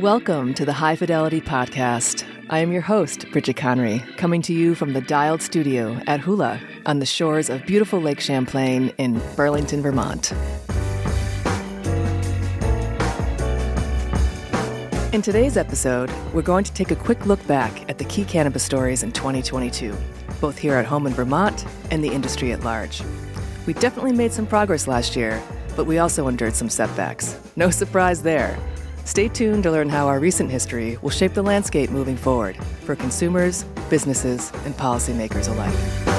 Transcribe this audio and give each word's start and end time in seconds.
Welcome 0.00 0.52
to 0.54 0.66
the 0.66 0.74
High 0.74 0.94
Fidelity 0.94 1.40
Podcast. 1.40 2.22
I 2.50 2.58
am 2.58 2.70
your 2.70 2.82
host, 2.82 3.30
Bridget 3.32 3.56
Conry, 3.56 4.00
coming 4.18 4.42
to 4.42 4.52
you 4.52 4.74
from 4.74 4.92
the 4.92 5.00
Dialed 5.00 5.40
Studio 5.40 5.98
at 6.06 6.20
Hula 6.20 6.60
on 6.84 6.98
the 6.98 7.06
shores 7.06 7.48
of 7.48 7.64
beautiful 7.64 7.98
Lake 7.98 8.20
Champlain 8.20 8.92
in 8.98 9.22
Burlington, 9.36 9.80
Vermont. 9.80 10.32
In 15.14 15.22
today's 15.22 15.56
episode, 15.56 16.10
we're 16.34 16.42
going 16.42 16.64
to 16.64 16.74
take 16.74 16.90
a 16.90 16.96
quick 16.96 17.24
look 17.24 17.44
back 17.46 17.88
at 17.88 17.96
the 17.96 18.04
key 18.04 18.26
cannabis 18.26 18.64
stories 18.64 19.02
in 19.02 19.12
2022, 19.12 19.96
both 20.42 20.58
here 20.58 20.74
at 20.74 20.84
home 20.84 21.06
in 21.06 21.14
Vermont 21.14 21.64
and 21.90 22.04
the 22.04 22.12
industry 22.12 22.52
at 22.52 22.62
large. 22.62 23.00
We 23.66 23.72
definitely 23.72 24.12
made 24.12 24.34
some 24.34 24.46
progress 24.46 24.86
last 24.86 25.16
year, 25.16 25.42
but 25.74 25.86
we 25.86 25.96
also 25.96 26.28
endured 26.28 26.54
some 26.54 26.68
setbacks. 26.68 27.40
No 27.56 27.70
surprise 27.70 28.22
there. 28.22 28.58
Stay 29.06 29.28
tuned 29.28 29.62
to 29.62 29.70
learn 29.70 29.88
how 29.88 30.08
our 30.08 30.18
recent 30.18 30.50
history 30.50 30.98
will 31.00 31.10
shape 31.10 31.32
the 31.32 31.40
landscape 31.40 31.90
moving 31.90 32.16
forward 32.16 32.56
for 32.84 32.96
consumers, 32.96 33.62
businesses, 33.88 34.50
and 34.64 34.74
policymakers 34.74 35.48
alike. 35.48 36.15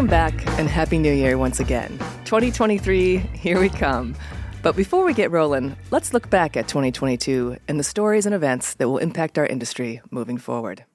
Welcome 0.00 0.10
back 0.10 0.58
and 0.58 0.66
Happy 0.66 0.96
New 0.96 1.12
Year 1.12 1.36
once 1.36 1.60
again. 1.60 1.90
2023, 2.24 3.18
here 3.18 3.60
we 3.60 3.68
come. 3.68 4.16
But 4.62 4.74
before 4.74 5.04
we 5.04 5.12
get 5.12 5.30
rolling, 5.30 5.76
let's 5.90 6.14
look 6.14 6.30
back 6.30 6.56
at 6.56 6.68
2022 6.68 7.58
and 7.68 7.78
the 7.78 7.84
stories 7.84 8.24
and 8.24 8.34
events 8.34 8.72
that 8.72 8.88
will 8.88 8.96
impact 8.96 9.36
our 9.36 9.44
industry 9.44 10.00
moving 10.10 10.38
forward. 10.38 10.86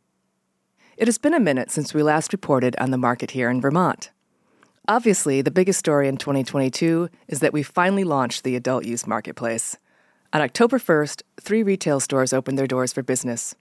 It 0.98 1.08
has 1.08 1.20
been 1.20 1.36
a 1.36 1.40
minute 1.40 1.70
since 1.70 1.94
we 1.94 2.02
last 2.02 2.34
reported 2.34 2.76
on 2.80 2.90
the 2.90 2.98
market 2.98 3.30
here 3.30 3.48
in 3.48 3.62
Vermont. 3.62 4.10
Obviously, 4.88 5.44
the 5.44 5.52
biggest 5.52 5.78
story 5.78 6.08
in 6.08 6.18
2022 6.18 7.08
is 7.28 7.42
that 7.42 7.54
we 7.54 7.62
finally 7.62 8.04
launched 8.04 8.44
the 8.44 8.56
adult 8.56 8.86
use 8.86 9.06
marketplace. 9.06 9.78
On 10.34 10.42
October 10.42 10.80
1st, 10.80 11.22
three 11.40 11.62
retail 11.62 12.00
stores 12.00 12.34
opened 12.34 12.58
their 12.58 12.66
doors 12.66 12.92
for 12.92 13.04
business. 13.04 13.54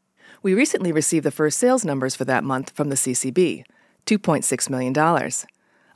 We 0.43 0.55
recently 0.55 0.91
received 0.91 1.27
the 1.27 1.31
first 1.31 1.59
sales 1.59 1.85
numbers 1.85 2.17
for 2.17 2.25
that 2.25 2.45
month 2.45 2.71
from 2.75 2.89
the 2.89 2.97
CCB 2.97 3.65
$2.6 4.07 4.71
million. 4.71 5.31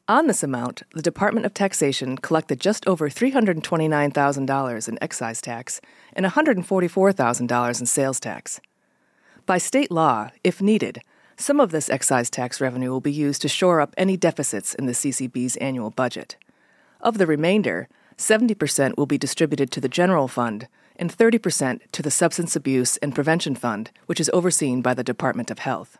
On 0.09 0.27
this 0.27 0.43
amount, 0.43 0.83
the 0.95 1.03
Department 1.03 1.45
of 1.45 1.53
Taxation 1.53 2.17
collected 2.17 2.61
just 2.61 2.87
over 2.87 3.11
$329,000 3.11 4.89
in 4.89 4.99
excise 5.03 5.43
tax 5.43 5.81
and 6.15 6.25
$144,000 6.25 7.81
in 7.81 7.87
sales 7.87 8.19
tax. 8.19 8.61
By 9.45 9.59
state 9.59 9.91
law, 9.91 10.31
if 10.43 10.63
needed, 10.63 11.03
some 11.37 11.61
of 11.61 11.71
this 11.71 11.91
excise 11.91 12.31
tax 12.31 12.61
revenue 12.61 12.91
will 12.91 13.01
be 13.01 13.13
used 13.13 13.43
to 13.43 13.49
shore 13.49 13.81
up 13.81 13.95
any 13.97 14.17
deficits 14.17 14.75
in 14.75 14.87
the 14.87 14.93
CCB's 14.93 15.57
annual 15.57 15.91
budget. 15.91 16.37
Of 17.01 17.19
the 17.19 17.27
remainder, 17.27 17.89
70% 18.17 18.97
will 18.97 19.07
be 19.07 19.19
distributed 19.19 19.71
to 19.71 19.81
the 19.81 19.89
general 19.89 20.27
fund 20.27 20.69
and 20.97 21.17
30% 21.17 21.81
to 21.93 22.03
the 22.03 22.11
Substance 22.11 22.57
Abuse 22.57 22.97
and 22.97 23.15
Prevention 23.15 23.55
Fund, 23.55 23.91
which 24.07 24.21
is 24.21 24.31
overseen 24.33 24.83
by 24.83 24.95
the 24.95 25.05
Department 25.05 25.51
of 25.51 25.61
Health. 25.61 25.99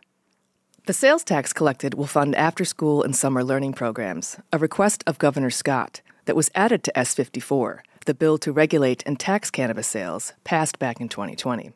The 0.89 0.93
sales 0.93 1.23
tax 1.23 1.53
collected 1.53 1.93
will 1.93 2.07
fund 2.07 2.33
after 2.33 2.65
school 2.65 3.03
and 3.03 3.15
summer 3.15 3.43
learning 3.43 3.73
programs, 3.73 4.37
a 4.51 4.57
request 4.57 5.03
of 5.05 5.19
Governor 5.19 5.51
Scott 5.51 6.01
that 6.25 6.35
was 6.35 6.49
added 6.55 6.83
to 6.83 6.97
S 6.97 7.13
54, 7.13 7.83
the 8.07 8.15
bill 8.15 8.39
to 8.39 8.51
regulate 8.51 9.03
and 9.05 9.19
tax 9.19 9.51
cannabis 9.51 9.85
sales, 9.85 10.33
passed 10.43 10.79
back 10.79 10.99
in 10.99 11.07
2020. 11.07 11.73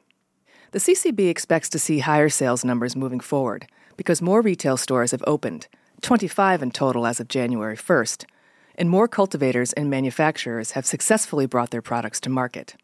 The 0.72 0.80
CCB 0.80 1.30
expects 1.30 1.70
to 1.70 1.78
see 1.78 2.00
higher 2.00 2.28
sales 2.28 2.66
numbers 2.66 2.96
moving 2.96 3.20
forward 3.20 3.68
because 3.98 4.20
more 4.20 4.42
retail 4.42 4.78
stores 4.78 5.12
have 5.12 5.24
opened, 5.28 5.68
25 6.02 6.64
in 6.64 6.72
total 6.72 7.06
as 7.06 7.20
of 7.20 7.28
January 7.28 7.78
1st, 7.78 8.26
and 8.74 8.90
more 8.90 9.08
cultivators 9.08 9.74
and 9.74 9.92
manufacturers 9.92 10.72
have 10.72 10.88
successfully 10.88 11.46
brought 11.46 11.70
their 11.70 11.84
products 11.84 12.20
to 12.22 12.32
market. 12.32 12.76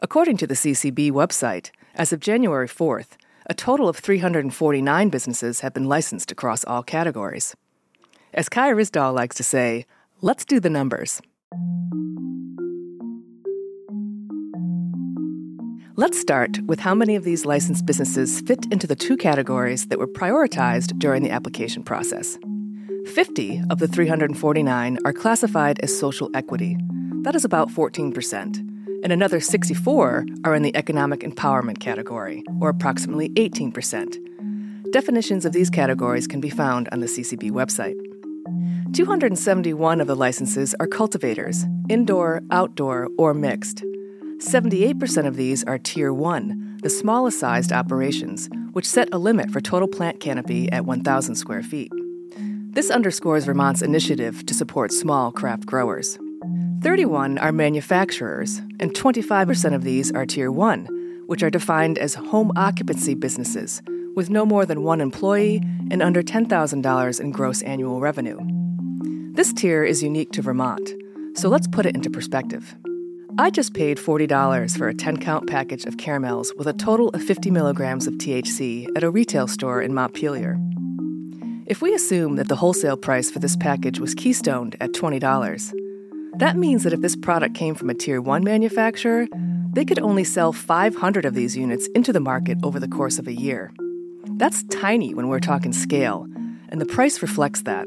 According 0.00 0.36
to 0.36 0.46
the 0.46 0.54
CCB 0.54 1.10
website, 1.10 1.72
as 1.96 2.12
of 2.12 2.20
January 2.20 2.68
4th, 2.68 3.16
a 3.46 3.54
total 3.54 3.88
of 3.88 3.96
349 3.96 5.08
businesses 5.10 5.60
have 5.60 5.74
been 5.74 5.84
licensed 5.84 6.32
across 6.32 6.64
all 6.64 6.82
categories. 6.82 7.54
As 8.32 8.48
Kai 8.48 8.72
Ryssdal 8.72 9.14
likes 9.14 9.36
to 9.36 9.42
say, 9.42 9.84
let's 10.20 10.44
do 10.44 10.60
the 10.60 10.70
numbers. 10.70 11.20
Let's 15.96 16.18
start 16.18 16.60
with 16.66 16.80
how 16.80 16.94
many 16.94 17.14
of 17.14 17.22
these 17.22 17.44
licensed 17.44 17.86
businesses 17.86 18.40
fit 18.40 18.66
into 18.72 18.86
the 18.86 18.96
two 18.96 19.16
categories 19.16 19.86
that 19.88 19.98
were 19.98 20.08
prioritized 20.08 20.98
during 20.98 21.22
the 21.22 21.30
application 21.30 21.84
process. 21.84 22.36
50 23.14 23.62
of 23.70 23.78
the 23.78 23.86
349 23.86 24.98
are 25.04 25.12
classified 25.12 25.78
as 25.80 25.96
social 25.96 26.30
equity. 26.34 26.76
That 27.22 27.36
is 27.36 27.44
about 27.44 27.68
14% 27.68 28.73
and 29.04 29.12
another 29.12 29.38
64 29.38 30.24
are 30.44 30.54
in 30.54 30.62
the 30.62 30.74
economic 30.74 31.20
empowerment 31.20 31.78
category, 31.78 32.42
or 32.60 32.70
approximately 32.70 33.28
18%. 33.30 34.16
Definitions 34.92 35.44
of 35.44 35.52
these 35.52 35.68
categories 35.68 36.26
can 36.26 36.40
be 36.40 36.48
found 36.48 36.88
on 36.90 37.00
the 37.00 37.06
CCB 37.06 37.50
website. 37.50 37.94
271 38.94 40.00
of 40.00 40.06
the 40.06 40.16
licenses 40.16 40.74
are 40.80 40.86
cultivators, 40.86 41.66
indoor, 41.90 42.40
outdoor, 42.50 43.08
or 43.18 43.34
mixed. 43.34 43.84
78% 44.38 45.26
of 45.26 45.36
these 45.36 45.62
are 45.64 45.78
Tier 45.78 46.12
1, 46.12 46.78
the 46.82 46.88
smallest 46.88 47.38
sized 47.38 47.72
operations, 47.72 48.48
which 48.72 48.88
set 48.88 49.12
a 49.12 49.18
limit 49.18 49.50
for 49.50 49.60
total 49.60 49.88
plant 49.88 50.18
canopy 50.18 50.72
at 50.72 50.86
1,000 50.86 51.34
square 51.34 51.62
feet. 51.62 51.92
This 52.70 52.90
underscores 52.90 53.44
Vermont's 53.44 53.82
initiative 53.82 54.46
to 54.46 54.54
support 54.54 54.92
small 54.92 55.30
craft 55.30 55.66
growers. 55.66 56.18
31 56.84 57.38
are 57.38 57.50
manufacturers, 57.50 58.58
and 58.78 58.92
25% 58.92 59.74
of 59.74 59.84
these 59.84 60.12
are 60.12 60.26
Tier 60.26 60.52
1, 60.52 61.24
which 61.26 61.42
are 61.42 61.48
defined 61.48 61.96
as 61.96 62.12
home 62.12 62.52
occupancy 62.56 63.14
businesses 63.14 63.80
with 64.14 64.28
no 64.28 64.44
more 64.44 64.66
than 64.66 64.82
one 64.82 65.00
employee 65.00 65.62
and 65.90 66.02
under 66.02 66.22
$10,000 66.22 67.20
in 67.20 67.30
gross 67.30 67.62
annual 67.62 68.00
revenue. 68.00 68.38
This 69.32 69.54
tier 69.54 69.82
is 69.82 70.02
unique 70.02 70.30
to 70.32 70.42
Vermont, 70.42 70.92
so 71.32 71.48
let's 71.48 71.66
put 71.66 71.86
it 71.86 71.94
into 71.94 72.10
perspective. 72.10 72.76
I 73.38 73.48
just 73.48 73.72
paid 73.72 73.96
$40 73.96 74.76
for 74.76 74.88
a 74.88 74.94
10 74.94 75.16
count 75.16 75.48
package 75.48 75.86
of 75.86 75.96
caramels 75.96 76.52
with 76.58 76.66
a 76.66 76.74
total 76.74 77.08
of 77.14 77.22
50 77.22 77.50
milligrams 77.50 78.06
of 78.06 78.12
THC 78.18 78.88
at 78.94 79.02
a 79.02 79.10
retail 79.10 79.46
store 79.46 79.80
in 79.80 79.94
Montpelier. 79.94 80.58
If 81.64 81.80
we 81.80 81.94
assume 81.94 82.36
that 82.36 82.48
the 82.48 82.56
wholesale 82.56 82.98
price 82.98 83.30
for 83.30 83.38
this 83.38 83.56
package 83.56 84.00
was 84.00 84.14
keystoned 84.14 84.76
at 84.82 84.92
$20, 84.92 85.72
that 86.38 86.56
means 86.56 86.82
that 86.82 86.92
if 86.92 87.00
this 87.00 87.14
product 87.14 87.54
came 87.54 87.74
from 87.74 87.90
a 87.90 87.94
Tier 87.94 88.20
1 88.20 88.42
manufacturer, 88.42 89.26
they 89.72 89.84
could 89.84 90.00
only 90.00 90.24
sell 90.24 90.52
500 90.52 91.24
of 91.24 91.34
these 91.34 91.56
units 91.56 91.88
into 91.94 92.12
the 92.12 92.20
market 92.20 92.58
over 92.62 92.80
the 92.80 92.88
course 92.88 93.18
of 93.18 93.28
a 93.28 93.32
year. 93.32 93.72
That's 94.36 94.64
tiny 94.64 95.14
when 95.14 95.28
we're 95.28 95.40
talking 95.40 95.72
scale, 95.72 96.26
and 96.68 96.80
the 96.80 96.86
price 96.86 97.22
reflects 97.22 97.62
that. 97.62 97.86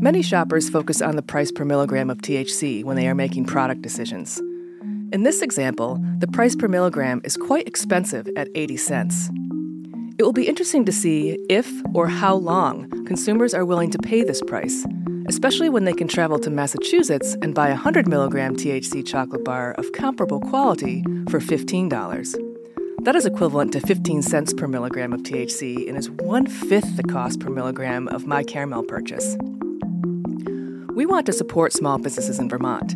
Many 0.00 0.22
shoppers 0.22 0.68
focus 0.68 1.00
on 1.00 1.14
the 1.14 1.22
price 1.22 1.52
per 1.52 1.64
milligram 1.64 2.10
of 2.10 2.18
THC 2.18 2.82
when 2.82 2.96
they 2.96 3.06
are 3.06 3.14
making 3.14 3.44
product 3.44 3.82
decisions. 3.82 4.40
In 5.12 5.22
this 5.22 5.40
example, 5.40 6.00
the 6.18 6.26
price 6.26 6.56
per 6.56 6.66
milligram 6.66 7.20
is 7.22 7.36
quite 7.36 7.68
expensive 7.68 8.28
at 8.36 8.48
80 8.56 8.76
cents. 8.76 9.30
It 10.18 10.24
will 10.24 10.32
be 10.32 10.48
interesting 10.48 10.84
to 10.86 10.92
see 10.92 11.38
if 11.48 11.70
or 11.94 12.08
how 12.08 12.34
long 12.34 12.88
consumers 13.06 13.54
are 13.54 13.64
willing 13.64 13.90
to 13.92 13.98
pay 13.98 14.24
this 14.24 14.42
price 14.42 14.84
especially 15.26 15.68
when 15.68 15.84
they 15.84 15.92
can 15.92 16.08
travel 16.08 16.38
to 16.38 16.50
Massachusetts 16.50 17.36
and 17.42 17.54
buy 17.54 17.68
a 17.68 17.74
100 17.74 18.06
milligram 18.06 18.56
THC 18.56 19.06
chocolate 19.06 19.44
bar 19.44 19.72
of 19.72 19.92
comparable 19.92 20.40
quality 20.40 21.02
for 21.30 21.40
$15. 21.40 22.34
That 23.04 23.16
is 23.16 23.26
equivalent 23.26 23.72
to 23.72 23.80
15 23.80 24.22
cents 24.22 24.52
per 24.52 24.66
milligram 24.66 25.12
of 25.12 25.22
THC 25.22 25.88
and 25.88 25.96
is 25.96 26.10
one 26.10 26.46
fifth 26.46 26.96
the 26.96 27.02
cost 27.02 27.40
per 27.40 27.50
milligram 27.50 28.08
of 28.08 28.26
my 28.26 28.42
caramel 28.42 28.82
purchase. 28.82 29.36
We 30.94 31.06
want 31.06 31.26
to 31.26 31.32
support 31.32 31.72
small 31.72 31.98
businesses 31.98 32.38
in 32.38 32.48
Vermont, 32.48 32.94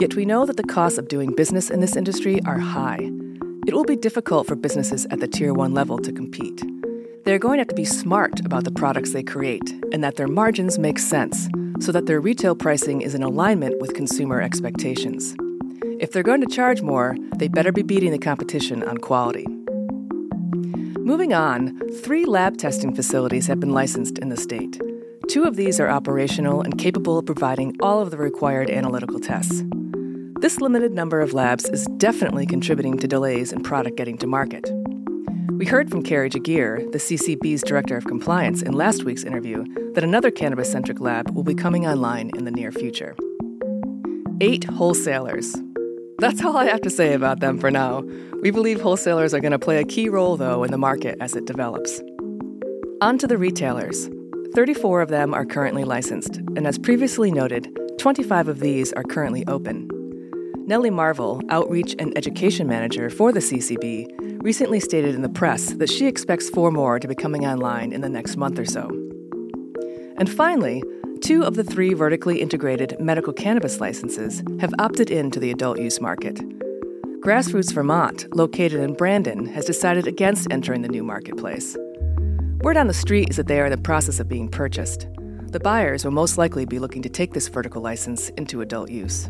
yet 0.00 0.14
we 0.14 0.24
know 0.24 0.46
that 0.46 0.56
the 0.56 0.62
costs 0.62 0.98
of 0.98 1.08
doing 1.08 1.34
business 1.34 1.70
in 1.70 1.80
this 1.80 1.96
industry 1.96 2.40
are 2.44 2.58
high. 2.58 3.10
It 3.66 3.74
will 3.74 3.84
be 3.84 3.96
difficult 3.96 4.46
for 4.46 4.54
businesses 4.54 5.06
at 5.10 5.20
the 5.20 5.28
Tier 5.28 5.52
1 5.52 5.74
level 5.74 5.98
to 5.98 6.12
compete. 6.12 6.62
They're 7.24 7.38
going 7.38 7.56
to 7.58 7.62
have 7.62 7.68
to 7.68 7.74
be 7.74 7.84
smart 7.84 8.40
about 8.40 8.64
the 8.64 8.70
products 8.70 9.12
they 9.12 9.22
create 9.22 9.74
and 9.92 10.02
that 10.04 10.16
their 10.16 10.28
margins 10.28 10.78
make 10.78 10.98
sense 10.98 11.48
so 11.80 11.92
that 11.92 12.06
their 12.06 12.20
retail 12.20 12.54
pricing 12.54 13.00
is 13.00 13.14
in 13.14 13.22
alignment 13.22 13.80
with 13.80 13.94
consumer 13.94 14.40
expectations. 14.40 15.34
If 16.00 16.12
they're 16.12 16.22
going 16.22 16.40
to 16.40 16.46
charge 16.46 16.82
more, 16.82 17.16
they 17.36 17.48
better 17.48 17.72
be 17.72 17.82
beating 17.82 18.12
the 18.12 18.18
competition 18.18 18.82
on 18.82 18.98
quality. 18.98 19.46
Moving 20.98 21.32
on, 21.32 21.78
three 22.02 22.24
lab 22.24 22.58
testing 22.58 22.94
facilities 22.94 23.46
have 23.46 23.60
been 23.60 23.72
licensed 23.72 24.18
in 24.18 24.28
the 24.28 24.36
state. 24.36 24.80
Two 25.28 25.44
of 25.44 25.56
these 25.56 25.80
are 25.80 25.88
operational 25.88 26.62
and 26.62 26.78
capable 26.78 27.18
of 27.18 27.26
providing 27.26 27.76
all 27.80 28.00
of 28.00 28.10
the 28.10 28.18
required 28.18 28.70
analytical 28.70 29.18
tests. 29.18 29.62
This 30.40 30.60
limited 30.60 30.92
number 30.92 31.20
of 31.20 31.34
labs 31.34 31.68
is 31.68 31.86
definitely 31.96 32.46
contributing 32.46 32.96
to 32.98 33.08
delays 33.08 33.52
in 33.52 33.62
product 33.62 33.96
getting 33.96 34.16
to 34.18 34.26
market. 34.26 34.70
We 35.52 35.64
heard 35.64 35.90
from 35.90 36.02
Carrie 36.02 36.30
Jagir, 36.30 36.90
the 36.92 36.98
CCB's 36.98 37.62
Director 37.62 37.96
of 37.96 38.04
Compliance, 38.04 38.62
in 38.62 38.74
last 38.74 39.04
week's 39.04 39.24
interview 39.24 39.64
that 39.94 40.04
another 40.04 40.30
cannabis 40.30 40.70
centric 40.70 41.00
lab 41.00 41.30
will 41.34 41.42
be 41.42 41.54
coming 41.54 41.86
online 41.86 42.30
in 42.36 42.44
the 42.44 42.50
near 42.50 42.70
future. 42.70 43.16
Eight 44.40 44.64
wholesalers. 44.64 45.56
That's 46.18 46.44
all 46.44 46.56
I 46.56 46.66
have 46.66 46.82
to 46.82 46.90
say 46.90 47.14
about 47.14 47.40
them 47.40 47.58
for 47.58 47.70
now. 47.70 48.02
We 48.42 48.50
believe 48.50 48.80
wholesalers 48.80 49.34
are 49.34 49.40
going 49.40 49.52
to 49.52 49.58
play 49.58 49.78
a 49.78 49.84
key 49.84 50.08
role, 50.08 50.36
though, 50.36 50.64
in 50.64 50.70
the 50.70 50.78
market 50.78 51.16
as 51.20 51.34
it 51.34 51.46
develops. 51.46 52.00
On 53.00 53.18
to 53.18 53.26
the 53.26 53.38
retailers. 53.38 54.08
34 54.54 55.02
of 55.02 55.08
them 55.08 55.34
are 55.34 55.46
currently 55.46 55.84
licensed, 55.84 56.36
and 56.36 56.66
as 56.66 56.78
previously 56.78 57.30
noted, 57.30 57.76
25 57.98 58.48
of 58.48 58.60
these 58.60 58.92
are 58.92 59.02
currently 59.02 59.46
open. 59.46 59.88
Nellie 60.66 60.90
Marvel, 60.90 61.40
Outreach 61.48 61.96
and 61.98 62.16
Education 62.18 62.66
Manager 62.66 63.08
for 63.08 63.32
the 63.32 63.40
CCB, 63.40 64.06
recently 64.40 64.80
stated 64.80 65.14
in 65.14 65.22
the 65.22 65.28
press 65.28 65.72
that 65.74 65.90
she 65.90 66.06
expects 66.06 66.48
four 66.50 66.70
more 66.70 66.98
to 66.98 67.08
be 67.08 67.14
coming 67.14 67.46
online 67.46 67.92
in 67.92 68.00
the 68.00 68.08
next 68.08 68.36
month 68.36 68.58
or 68.58 68.64
so. 68.64 68.88
And 70.16 70.28
finally, 70.28 70.82
two 71.20 71.44
of 71.44 71.54
the 71.54 71.64
three 71.64 71.94
vertically 71.94 72.40
integrated 72.40 72.98
medical 73.00 73.32
cannabis 73.32 73.80
licenses 73.80 74.42
have 74.60 74.74
opted 74.78 75.10
into 75.10 75.40
the 75.40 75.50
adult 75.50 75.78
use 75.78 76.00
market. 76.00 76.36
Grassroots 77.20 77.72
Vermont, 77.72 78.26
located 78.34 78.80
in 78.80 78.94
Brandon, 78.94 79.46
has 79.46 79.64
decided 79.64 80.06
against 80.06 80.52
entering 80.52 80.82
the 80.82 80.88
new 80.88 81.02
marketplace. 81.02 81.76
Word 82.60 82.76
on 82.76 82.86
the 82.86 82.94
street 82.94 83.30
is 83.30 83.36
that 83.36 83.48
they 83.48 83.60
are 83.60 83.66
in 83.66 83.70
the 83.70 83.78
process 83.78 84.20
of 84.20 84.28
being 84.28 84.48
purchased. 84.48 85.08
The 85.48 85.60
buyers 85.60 86.04
will 86.04 86.12
most 86.12 86.38
likely 86.38 86.64
be 86.64 86.78
looking 86.78 87.02
to 87.02 87.08
take 87.08 87.32
this 87.32 87.48
vertical 87.48 87.82
license 87.82 88.28
into 88.30 88.60
adult 88.60 88.90
use. 88.90 89.28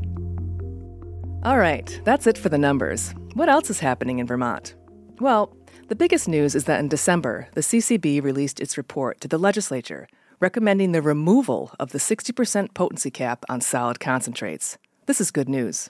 All 1.44 1.58
right, 1.58 2.00
that's 2.04 2.26
it 2.26 2.37
for 2.37 2.49
the 2.49 2.58
numbers. 2.58 3.14
What 3.34 3.49
else 3.49 3.70
is 3.70 3.78
happening 3.81 4.19
in 4.19 4.26
Vermont? 4.26 4.75
Well, 5.20 5.56
the 5.88 5.96
biggest 5.96 6.28
news 6.28 6.54
is 6.54 6.64
that 6.64 6.80
in 6.80 6.88
December, 6.88 7.48
the 7.54 7.60
CCB 7.60 8.22
released 8.22 8.60
its 8.60 8.76
report 8.76 9.20
to 9.20 9.28
the 9.28 9.38
legislature 9.38 10.06
recommending 10.40 10.92
the 10.92 11.02
removal 11.02 11.72
of 11.78 11.90
the 11.90 11.98
60% 11.98 12.74
potency 12.74 13.10
cap 13.10 13.44
on 13.48 13.60
solid 13.60 13.98
concentrates. 13.98 14.78
This 15.06 15.20
is 15.20 15.30
good 15.30 15.48
news. 15.48 15.88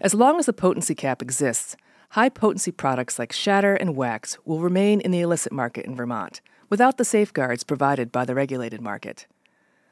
As 0.00 0.14
long 0.14 0.38
as 0.38 0.46
the 0.46 0.52
potency 0.52 0.94
cap 0.94 1.22
exists, 1.22 1.76
high 2.10 2.28
potency 2.28 2.72
products 2.72 3.18
like 3.18 3.32
shatter 3.32 3.74
and 3.74 3.96
wax 3.96 4.38
will 4.44 4.60
remain 4.60 5.00
in 5.00 5.10
the 5.10 5.20
illicit 5.20 5.52
market 5.52 5.84
in 5.86 5.94
Vermont 5.94 6.40
without 6.70 6.98
the 6.98 7.04
safeguards 7.04 7.64
provided 7.64 8.12
by 8.12 8.24
the 8.24 8.34
regulated 8.34 8.80
market. 8.80 9.26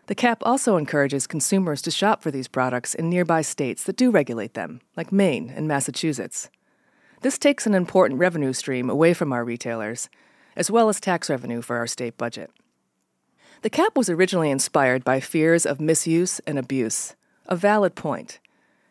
The 0.07 0.15
cap 0.15 0.43
also 0.43 0.77
encourages 0.77 1.27
consumers 1.27 1.83
to 1.83 1.91
shop 1.91 2.23
for 2.23 2.31
these 2.31 2.49
products 2.49 2.95
in 2.95 3.09
nearby 3.09 3.43
states 3.43 3.83
that 3.85 3.97
do 3.97 4.11
regulate 4.11 4.55
them, 4.55 4.81
like 4.97 5.11
Maine 5.11 5.51
and 5.55 5.67
Massachusetts. 5.67 6.49
This 7.23 7.39
takes 7.39 7.67
an 7.67 7.75
important 7.75 8.21
revenue 8.21 8.53
stream 8.53 8.91
away 8.91 9.15
from 9.15 9.33
our 9.33 9.45
retailers, 9.45 10.09
as 10.57 10.71
well 10.71 10.89
as 10.89 11.01
tax 11.01 11.31
revenue 11.31 11.63
for 11.63 11.77
our 11.77 11.87
state 11.87 12.17
budget. 12.17 12.51
The 13.63 13.71
cap 13.71 13.97
was 13.97 14.11
originally 14.11 14.51
inspired 14.51 15.05
by 15.05 15.21
fears 15.21 15.67
of 15.67 15.81
misuse 15.81 16.41
and 16.41 16.59
abuse, 16.59 17.15
a 17.47 17.57
valid 17.57 17.95
point. 17.95 18.39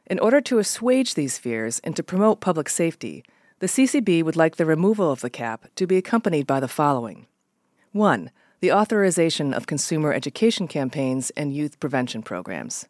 In 0.08 0.20
order 0.20 0.42
to 0.42 0.60
assuage 0.60 1.14
these 1.14 1.38
fears 1.38 1.80
and 1.84 1.96
to 1.96 2.04
promote 2.04 2.42
public 2.42 2.70
safety, 2.70 3.24
the 3.60 3.68
CCB 3.68 4.24
would 4.24 4.36
like 4.36 4.58
the 4.58 4.66
removal 4.66 5.12
of 5.12 5.22
the 5.22 5.30
cap 5.30 5.68
to 5.76 5.88
be 5.88 5.98
accompanied 5.98 6.46
by 6.46 6.60
the 6.60 6.68
following 6.68 7.28
1 7.92 8.32
the 8.62 8.72
authorization 8.72 9.54
of 9.54 9.68
consumer 9.68 10.12
education 10.12 10.68
campaigns 10.68 11.30
and 11.32 11.54
youth 11.54 11.80
prevention 11.80 12.24
programs. 12.24 12.88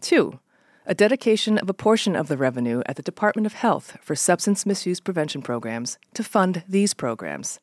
Two, 0.00 0.40
a 0.86 0.94
dedication 0.94 1.56
of 1.56 1.70
a 1.70 1.74
portion 1.74 2.14
of 2.14 2.28
the 2.28 2.36
revenue 2.36 2.82
at 2.84 2.96
the 2.96 3.02
Department 3.02 3.46
of 3.46 3.54
Health 3.54 3.96
for 4.02 4.14
substance 4.14 4.66
misuse 4.66 5.00
prevention 5.00 5.40
programs 5.40 5.98
to 6.12 6.22
fund 6.22 6.62
these 6.68 6.92
programs. 6.92 7.58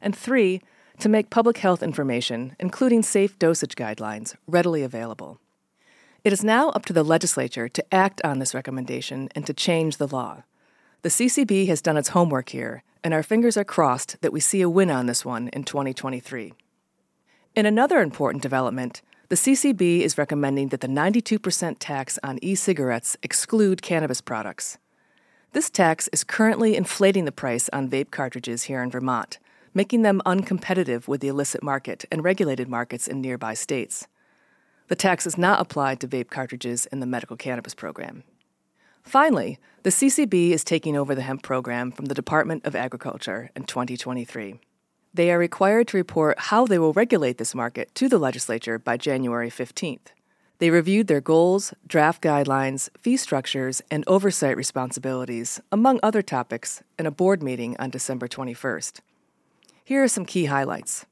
And 0.00 0.16
three, 0.16 0.62
to 0.98 1.08
make 1.08 1.30
public 1.30 1.58
health 1.58 1.82
information, 1.82 2.56
including 2.58 3.02
safe 3.02 3.38
dosage 3.38 3.74
guidelines, 3.74 4.34
readily 4.46 4.82
available. 4.82 5.38
It 6.24 6.32
is 6.32 6.44
now 6.44 6.70
up 6.70 6.86
to 6.86 6.92
the 6.92 7.02
legislature 7.02 7.68
to 7.68 7.94
act 7.94 8.20
on 8.24 8.38
this 8.38 8.54
recommendation 8.54 9.28
and 9.34 9.44
to 9.46 9.52
change 9.52 9.96
the 9.96 10.06
law. 10.06 10.44
The 11.02 11.08
CCB 11.08 11.66
has 11.66 11.82
done 11.82 11.96
its 11.96 12.10
homework 12.10 12.50
here, 12.50 12.84
and 13.02 13.12
our 13.12 13.22
fingers 13.22 13.56
are 13.56 13.64
crossed 13.64 14.20
that 14.22 14.32
we 14.32 14.40
see 14.40 14.62
a 14.62 14.70
win 14.70 14.90
on 14.90 15.06
this 15.06 15.24
one 15.24 15.48
in 15.48 15.64
2023. 15.64 16.54
In 17.54 17.66
another 17.66 18.00
important 18.00 18.42
development, 18.42 19.02
the 19.32 19.36
CCB 19.36 20.00
is 20.00 20.18
recommending 20.18 20.68
that 20.68 20.82
the 20.82 20.86
92% 20.86 21.76
tax 21.78 22.18
on 22.22 22.38
e 22.42 22.54
cigarettes 22.54 23.16
exclude 23.22 23.80
cannabis 23.80 24.20
products. 24.20 24.76
This 25.52 25.70
tax 25.70 26.06
is 26.12 26.22
currently 26.22 26.76
inflating 26.76 27.24
the 27.24 27.32
price 27.32 27.70
on 27.70 27.88
vape 27.88 28.10
cartridges 28.10 28.64
here 28.64 28.82
in 28.82 28.90
Vermont, 28.90 29.38
making 29.72 30.02
them 30.02 30.20
uncompetitive 30.26 31.08
with 31.08 31.22
the 31.22 31.28
illicit 31.28 31.62
market 31.62 32.04
and 32.12 32.22
regulated 32.22 32.68
markets 32.68 33.08
in 33.08 33.22
nearby 33.22 33.54
states. 33.54 34.06
The 34.88 34.96
tax 34.96 35.26
is 35.26 35.38
not 35.38 35.62
applied 35.62 36.00
to 36.00 36.08
vape 36.08 36.28
cartridges 36.28 36.84
in 36.92 37.00
the 37.00 37.06
medical 37.06 37.38
cannabis 37.38 37.74
program. 37.74 38.24
Finally, 39.02 39.58
the 39.82 39.88
CCB 39.88 40.50
is 40.50 40.62
taking 40.62 40.94
over 40.94 41.14
the 41.14 41.22
hemp 41.22 41.42
program 41.42 41.90
from 41.90 42.04
the 42.04 42.14
Department 42.14 42.66
of 42.66 42.76
Agriculture 42.76 43.50
in 43.56 43.64
2023. 43.64 44.60
They 45.14 45.30
are 45.30 45.38
required 45.38 45.88
to 45.88 45.98
report 45.98 46.38
how 46.38 46.66
they 46.66 46.78
will 46.78 46.94
regulate 46.94 47.36
this 47.36 47.54
market 47.54 47.94
to 47.96 48.08
the 48.08 48.18
legislature 48.18 48.78
by 48.78 48.96
January 48.96 49.50
15th. 49.50 50.14
They 50.58 50.70
reviewed 50.70 51.06
their 51.06 51.20
goals, 51.20 51.74
draft 51.86 52.22
guidelines, 52.22 52.88
fee 52.96 53.18
structures, 53.18 53.82
and 53.90 54.04
oversight 54.06 54.56
responsibilities, 54.56 55.60
among 55.70 56.00
other 56.02 56.22
topics, 56.22 56.82
in 56.98 57.04
a 57.04 57.10
board 57.10 57.42
meeting 57.42 57.76
on 57.78 57.90
December 57.90 58.26
21st. 58.26 59.00
Here 59.84 60.02
are 60.02 60.08
some 60.08 60.24
key 60.24 60.46
highlights. 60.46 61.04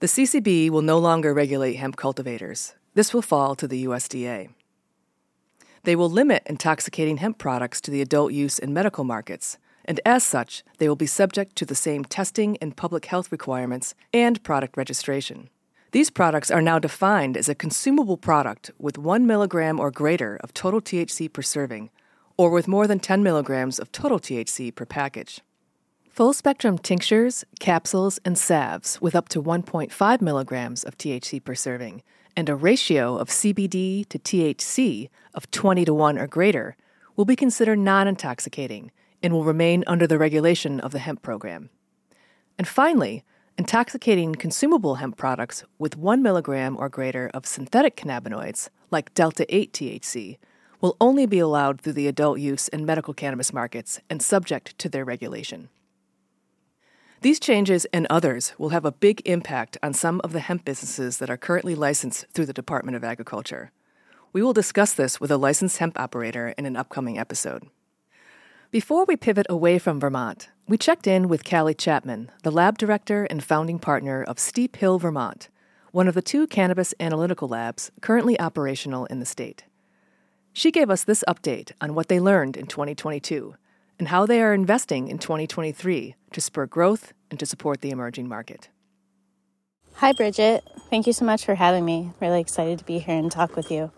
The 0.00 0.06
CCB 0.06 0.70
will 0.70 0.82
no 0.82 0.98
longer 0.98 1.34
regulate 1.34 1.74
hemp 1.74 1.96
cultivators. 1.96 2.74
This 2.94 3.12
will 3.12 3.20
fall 3.20 3.54
to 3.56 3.68
the 3.68 3.84
USDA. 3.84 4.48
They 5.82 5.96
will 5.96 6.08
limit 6.08 6.44
intoxicating 6.46 7.18
hemp 7.18 7.36
products 7.36 7.82
to 7.82 7.90
the 7.90 8.00
adult 8.00 8.32
use 8.32 8.58
in 8.58 8.72
medical 8.72 9.04
markets, 9.04 9.58
and 9.86 10.00
as 10.04 10.24
such, 10.24 10.62
they 10.78 10.88
will 10.88 10.96
be 10.96 11.06
subject 11.06 11.56
to 11.56 11.64
the 11.64 11.74
same 11.74 12.04
testing 12.04 12.58
and 12.58 12.76
public 12.76 13.06
health 13.06 13.32
requirements 13.32 13.94
and 14.12 14.42
product 14.42 14.76
registration. 14.76 15.48
These 15.92 16.10
products 16.10 16.50
are 16.50 16.60
now 16.60 16.78
defined 16.78 17.36
as 17.36 17.48
a 17.48 17.54
consumable 17.54 18.16
product 18.16 18.70
with 18.78 18.98
1 18.98 19.26
milligram 19.26 19.80
or 19.80 19.90
greater 19.90 20.36
of 20.42 20.52
total 20.52 20.80
THC 20.80 21.32
per 21.32 21.42
serving, 21.42 21.90
or 22.36 22.50
with 22.50 22.68
more 22.68 22.86
than 22.86 22.98
10 22.98 23.22
milligrams 23.22 23.78
of 23.78 23.92
total 23.92 24.18
THC 24.18 24.74
per 24.74 24.84
package. 24.84 25.40
Full 26.10 26.32
spectrum 26.32 26.76
tinctures, 26.78 27.44
capsules, 27.60 28.18
and 28.24 28.36
salves 28.36 29.00
with 29.00 29.14
up 29.14 29.28
to 29.30 29.42
1.5 29.42 30.20
milligrams 30.20 30.82
of 30.82 30.98
THC 30.98 31.42
per 31.42 31.54
serving 31.54 32.02
and 32.36 32.48
a 32.48 32.54
ratio 32.54 33.16
of 33.16 33.28
CBD 33.28 34.06
to 34.08 34.18
THC 34.18 35.08
of 35.34 35.50
20 35.50 35.84
to 35.86 35.94
1 35.94 36.18
or 36.18 36.26
greater 36.26 36.76
will 37.16 37.24
be 37.24 37.36
considered 37.36 37.78
non 37.78 38.06
intoxicating 38.06 38.90
and 39.26 39.34
will 39.34 39.42
remain 39.42 39.82
under 39.88 40.06
the 40.06 40.18
regulation 40.18 40.78
of 40.78 40.92
the 40.92 41.00
hemp 41.00 41.20
program. 41.20 41.68
And 42.56 42.68
finally, 42.68 43.24
intoxicating 43.58 44.36
consumable 44.36 44.94
hemp 44.94 45.16
products 45.16 45.64
with 45.80 45.96
1 45.96 46.22
milligram 46.22 46.76
or 46.78 46.88
greater 46.88 47.28
of 47.34 47.44
synthetic 47.44 47.96
cannabinoids, 47.96 48.68
like 48.92 49.12
Delta 49.14 49.44
8 49.52 49.72
THC, 49.72 50.38
will 50.80 50.96
only 51.00 51.26
be 51.26 51.40
allowed 51.40 51.80
through 51.80 51.94
the 51.94 52.06
adult 52.06 52.38
use 52.38 52.68
and 52.68 52.86
medical 52.86 53.12
cannabis 53.12 53.52
markets 53.52 53.98
and 54.08 54.22
subject 54.22 54.78
to 54.78 54.88
their 54.88 55.04
regulation. 55.04 55.70
These 57.22 57.40
changes 57.40 57.84
and 57.86 58.06
others 58.08 58.52
will 58.58 58.68
have 58.68 58.84
a 58.84 58.92
big 58.92 59.22
impact 59.24 59.76
on 59.82 59.92
some 59.92 60.20
of 60.22 60.32
the 60.32 60.38
hemp 60.38 60.64
businesses 60.64 61.18
that 61.18 61.30
are 61.30 61.36
currently 61.36 61.74
licensed 61.74 62.26
through 62.32 62.46
the 62.46 62.52
Department 62.52 62.94
of 62.94 63.02
Agriculture. 63.02 63.72
We 64.32 64.40
will 64.40 64.52
discuss 64.52 64.92
this 64.92 65.20
with 65.20 65.32
a 65.32 65.36
licensed 65.36 65.78
hemp 65.78 65.98
operator 65.98 66.54
in 66.56 66.64
an 66.64 66.76
upcoming 66.76 67.18
episode. 67.18 67.64
Before 68.76 69.06
we 69.06 69.16
pivot 69.16 69.46
away 69.48 69.78
from 69.78 69.98
Vermont, 69.98 70.50
we 70.68 70.76
checked 70.76 71.06
in 71.06 71.28
with 71.28 71.48
Callie 71.48 71.72
Chapman, 71.72 72.30
the 72.42 72.50
lab 72.50 72.76
director 72.76 73.24
and 73.24 73.42
founding 73.42 73.78
partner 73.78 74.22
of 74.22 74.38
Steep 74.38 74.76
Hill 74.76 74.98
Vermont, 74.98 75.48
one 75.92 76.06
of 76.06 76.12
the 76.12 76.20
two 76.20 76.46
cannabis 76.46 76.92
analytical 77.00 77.48
labs 77.48 77.90
currently 78.02 78.38
operational 78.38 79.06
in 79.06 79.18
the 79.18 79.24
state. 79.24 79.64
She 80.52 80.70
gave 80.70 80.90
us 80.90 81.04
this 81.04 81.24
update 81.26 81.72
on 81.80 81.94
what 81.94 82.08
they 82.08 82.20
learned 82.20 82.54
in 82.54 82.66
2022 82.66 83.54
and 83.98 84.08
how 84.08 84.26
they 84.26 84.42
are 84.42 84.52
investing 84.52 85.08
in 85.08 85.16
2023 85.16 86.14
to 86.32 86.40
spur 86.42 86.66
growth 86.66 87.14
and 87.30 87.40
to 87.40 87.46
support 87.46 87.80
the 87.80 87.88
emerging 87.88 88.28
market. 88.28 88.68
Hi, 89.94 90.12
Bridget. 90.12 90.62
Thank 90.90 91.06
you 91.06 91.14
so 91.14 91.24
much 91.24 91.46
for 91.46 91.54
having 91.54 91.86
me. 91.86 92.12
Really 92.20 92.42
excited 92.42 92.78
to 92.80 92.84
be 92.84 92.98
here 92.98 93.16
and 93.16 93.32
talk 93.32 93.56
with 93.56 93.70
you. 93.70 93.90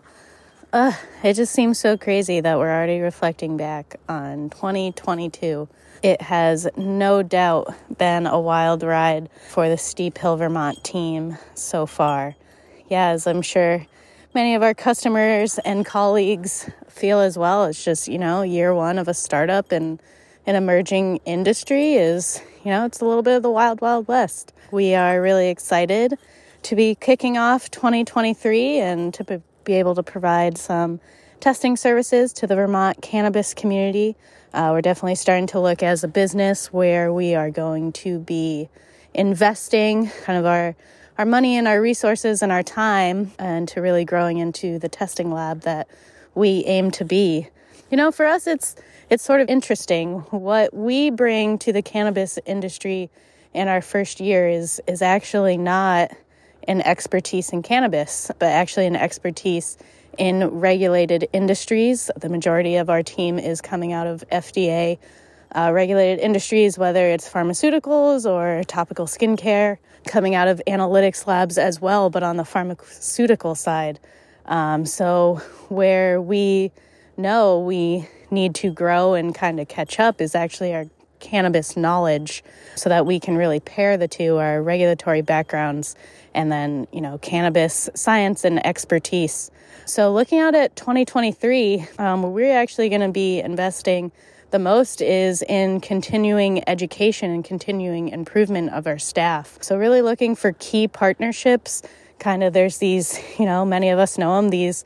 It 0.71 1.33
just 1.33 1.51
seems 1.51 1.79
so 1.79 1.97
crazy 1.97 2.41
that 2.41 2.59
we're 2.59 2.69
already 2.69 2.99
reflecting 2.99 3.57
back 3.57 3.99
on 4.07 4.51
2022. 4.51 5.67
It 6.03 6.21
has 6.21 6.67
no 6.77 7.23
doubt 7.23 7.73
been 7.97 8.27
a 8.27 8.39
wild 8.39 8.83
ride 8.83 9.29
for 9.49 9.67
the 9.67 9.79
Steep 9.79 10.19
Hill 10.19 10.37
Vermont 10.37 10.83
team 10.83 11.39
so 11.55 11.87
far. 11.87 12.35
Yeah, 12.87 13.09
as 13.09 13.25
I'm 13.25 13.41
sure 13.41 13.87
many 14.35 14.53
of 14.53 14.61
our 14.61 14.75
customers 14.75 15.57
and 15.65 15.87
colleagues 15.87 16.69
feel 16.87 17.19
as 17.19 17.35
well. 17.35 17.65
It's 17.65 17.83
just, 17.83 18.07
you 18.07 18.19
know, 18.19 18.43
year 18.43 18.73
one 18.75 18.99
of 18.99 19.07
a 19.07 19.13
startup 19.15 19.71
and 19.71 19.99
an 20.45 20.55
emerging 20.55 21.19
industry 21.25 21.95
is, 21.95 22.41
you 22.63 22.69
know, 22.69 22.85
it's 22.85 23.01
a 23.01 23.05
little 23.05 23.23
bit 23.23 23.35
of 23.35 23.41
the 23.41 23.49
wild, 23.49 23.81
wild 23.81 24.07
west. 24.07 24.53
We 24.71 24.93
are 24.93 25.19
really 25.19 25.49
excited 25.49 26.13
to 26.61 26.75
be 26.75 26.93
kicking 26.93 27.37
off 27.39 27.71
2023 27.71 28.77
and 28.79 29.13
to 29.15 29.23
be 29.23 29.41
able 29.73 29.95
to 29.95 30.03
provide 30.03 30.57
some 30.57 30.99
testing 31.39 31.77
services 31.77 32.33
to 32.33 32.47
the 32.47 32.55
Vermont 32.55 33.01
cannabis 33.01 33.53
community. 33.53 34.15
Uh, 34.53 34.69
we're 34.73 34.81
definitely 34.81 35.15
starting 35.15 35.47
to 35.47 35.59
look 35.59 35.83
as 35.83 36.03
a 36.03 36.07
business 36.07 36.73
where 36.73 37.13
we 37.13 37.35
are 37.35 37.51
going 37.51 37.91
to 37.93 38.19
be 38.19 38.69
investing 39.13 40.09
kind 40.23 40.37
of 40.37 40.45
our 40.45 40.75
our 41.17 41.25
money 41.25 41.57
and 41.57 41.67
our 41.67 41.81
resources 41.81 42.41
and 42.41 42.49
our 42.49 42.63
time 42.63 43.31
and 43.37 43.67
to 43.67 43.81
really 43.81 44.05
growing 44.05 44.37
into 44.37 44.79
the 44.79 44.87
testing 44.87 45.33
lab 45.33 45.61
that 45.61 45.85
we 46.33 46.63
aim 46.65 46.89
to 46.91 47.03
be. 47.03 47.45
You 47.91 47.97
know, 47.97 48.11
for 48.11 48.25
us 48.25 48.47
it's 48.47 48.75
it's 49.09 49.23
sort 49.23 49.41
of 49.41 49.49
interesting 49.49 50.19
what 50.29 50.73
we 50.73 51.09
bring 51.09 51.57
to 51.59 51.73
the 51.73 51.81
cannabis 51.81 52.39
industry 52.45 53.09
in 53.53 53.67
our 53.67 53.81
first 53.81 54.19
year 54.19 54.47
is 54.47 54.81
is 54.87 55.01
actually 55.01 55.57
not 55.57 56.11
an 56.67 56.81
expertise 56.81 57.49
in 57.51 57.61
cannabis, 57.61 58.31
but 58.39 58.47
actually 58.47 58.85
an 58.85 58.95
expertise 58.95 59.77
in 60.17 60.45
regulated 60.45 61.27
industries. 61.33 62.11
The 62.17 62.29
majority 62.29 62.75
of 62.75 62.89
our 62.89 63.03
team 63.03 63.39
is 63.39 63.61
coming 63.61 63.93
out 63.93 64.07
of 64.07 64.23
FDA 64.31 64.97
uh, 65.55 65.71
regulated 65.73 66.19
industries, 66.19 66.77
whether 66.77 67.07
it's 67.07 67.27
pharmaceuticals 67.27 68.29
or 68.29 68.63
topical 68.65 69.05
skincare, 69.05 69.77
coming 70.05 70.35
out 70.35 70.47
of 70.47 70.61
analytics 70.67 71.25
labs 71.25 71.57
as 71.57 71.81
well, 71.81 72.09
but 72.09 72.23
on 72.23 72.37
the 72.37 72.45
pharmaceutical 72.45 73.55
side. 73.55 73.99
Um, 74.45 74.85
so, 74.85 75.41
where 75.69 76.21
we 76.21 76.71
know 77.17 77.59
we 77.59 78.07
need 78.31 78.55
to 78.55 78.71
grow 78.71 79.13
and 79.13 79.33
kind 79.33 79.59
of 79.59 79.67
catch 79.67 79.99
up 79.99 80.21
is 80.21 80.35
actually 80.35 80.73
our 80.73 80.85
cannabis 81.19 81.77
knowledge 81.77 82.43
so 82.75 82.89
that 82.89 83.05
we 83.05 83.19
can 83.19 83.35
really 83.35 83.59
pair 83.59 83.97
the 83.97 84.07
two 84.07 84.37
our 84.37 84.61
regulatory 84.61 85.21
backgrounds 85.21 85.95
and 86.33 86.51
then 86.51 86.87
you 86.91 87.01
know 87.01 87.17
cannabis 87.19 87.89
science 87.95 88.43
and 88.45 88.65
expertise. 88.65 89.51
So 89.85 90.13
looking 90.13 90.39
out 90.39 90.55
at 90.55 90.75
2023 90.75 91.87
um, 91.97 92.33
we're 92.33 92.55
actually 92.55 92.89
going 92.89 93.01
to 93.01 93.09
be 93.09 93.39
investing 93.39 94.11
the 94.51 94.59
most 94.59 95.01
is 95.01 95.43
in 95.43 95.79
continuing 95.79 96.67
education 96.67 97.29
and 97.29 97.45
continuing 97.45 98.09
improvement 98.09 98.71
of 98.71 98.87
our 98.87 98.97
staff. 98.97 99.59
So 99.61 99.77
really 99.77 100.01
looking 100.01 100.35
for 100.35 100.53
key 100.53 100.87
partnerships. 100.87 101.83
Kind 102.17 102.43
of 102.43 102.53
there's 102.53 102.79
these 102.79 103.19
you 103.39 103.45
know 103.45 103.63
many 103.65 103.89
of 103.89 103.99
us 103.99 104.17
know 104.17 104.35
them 104.37 104.49
these 104.49 104.83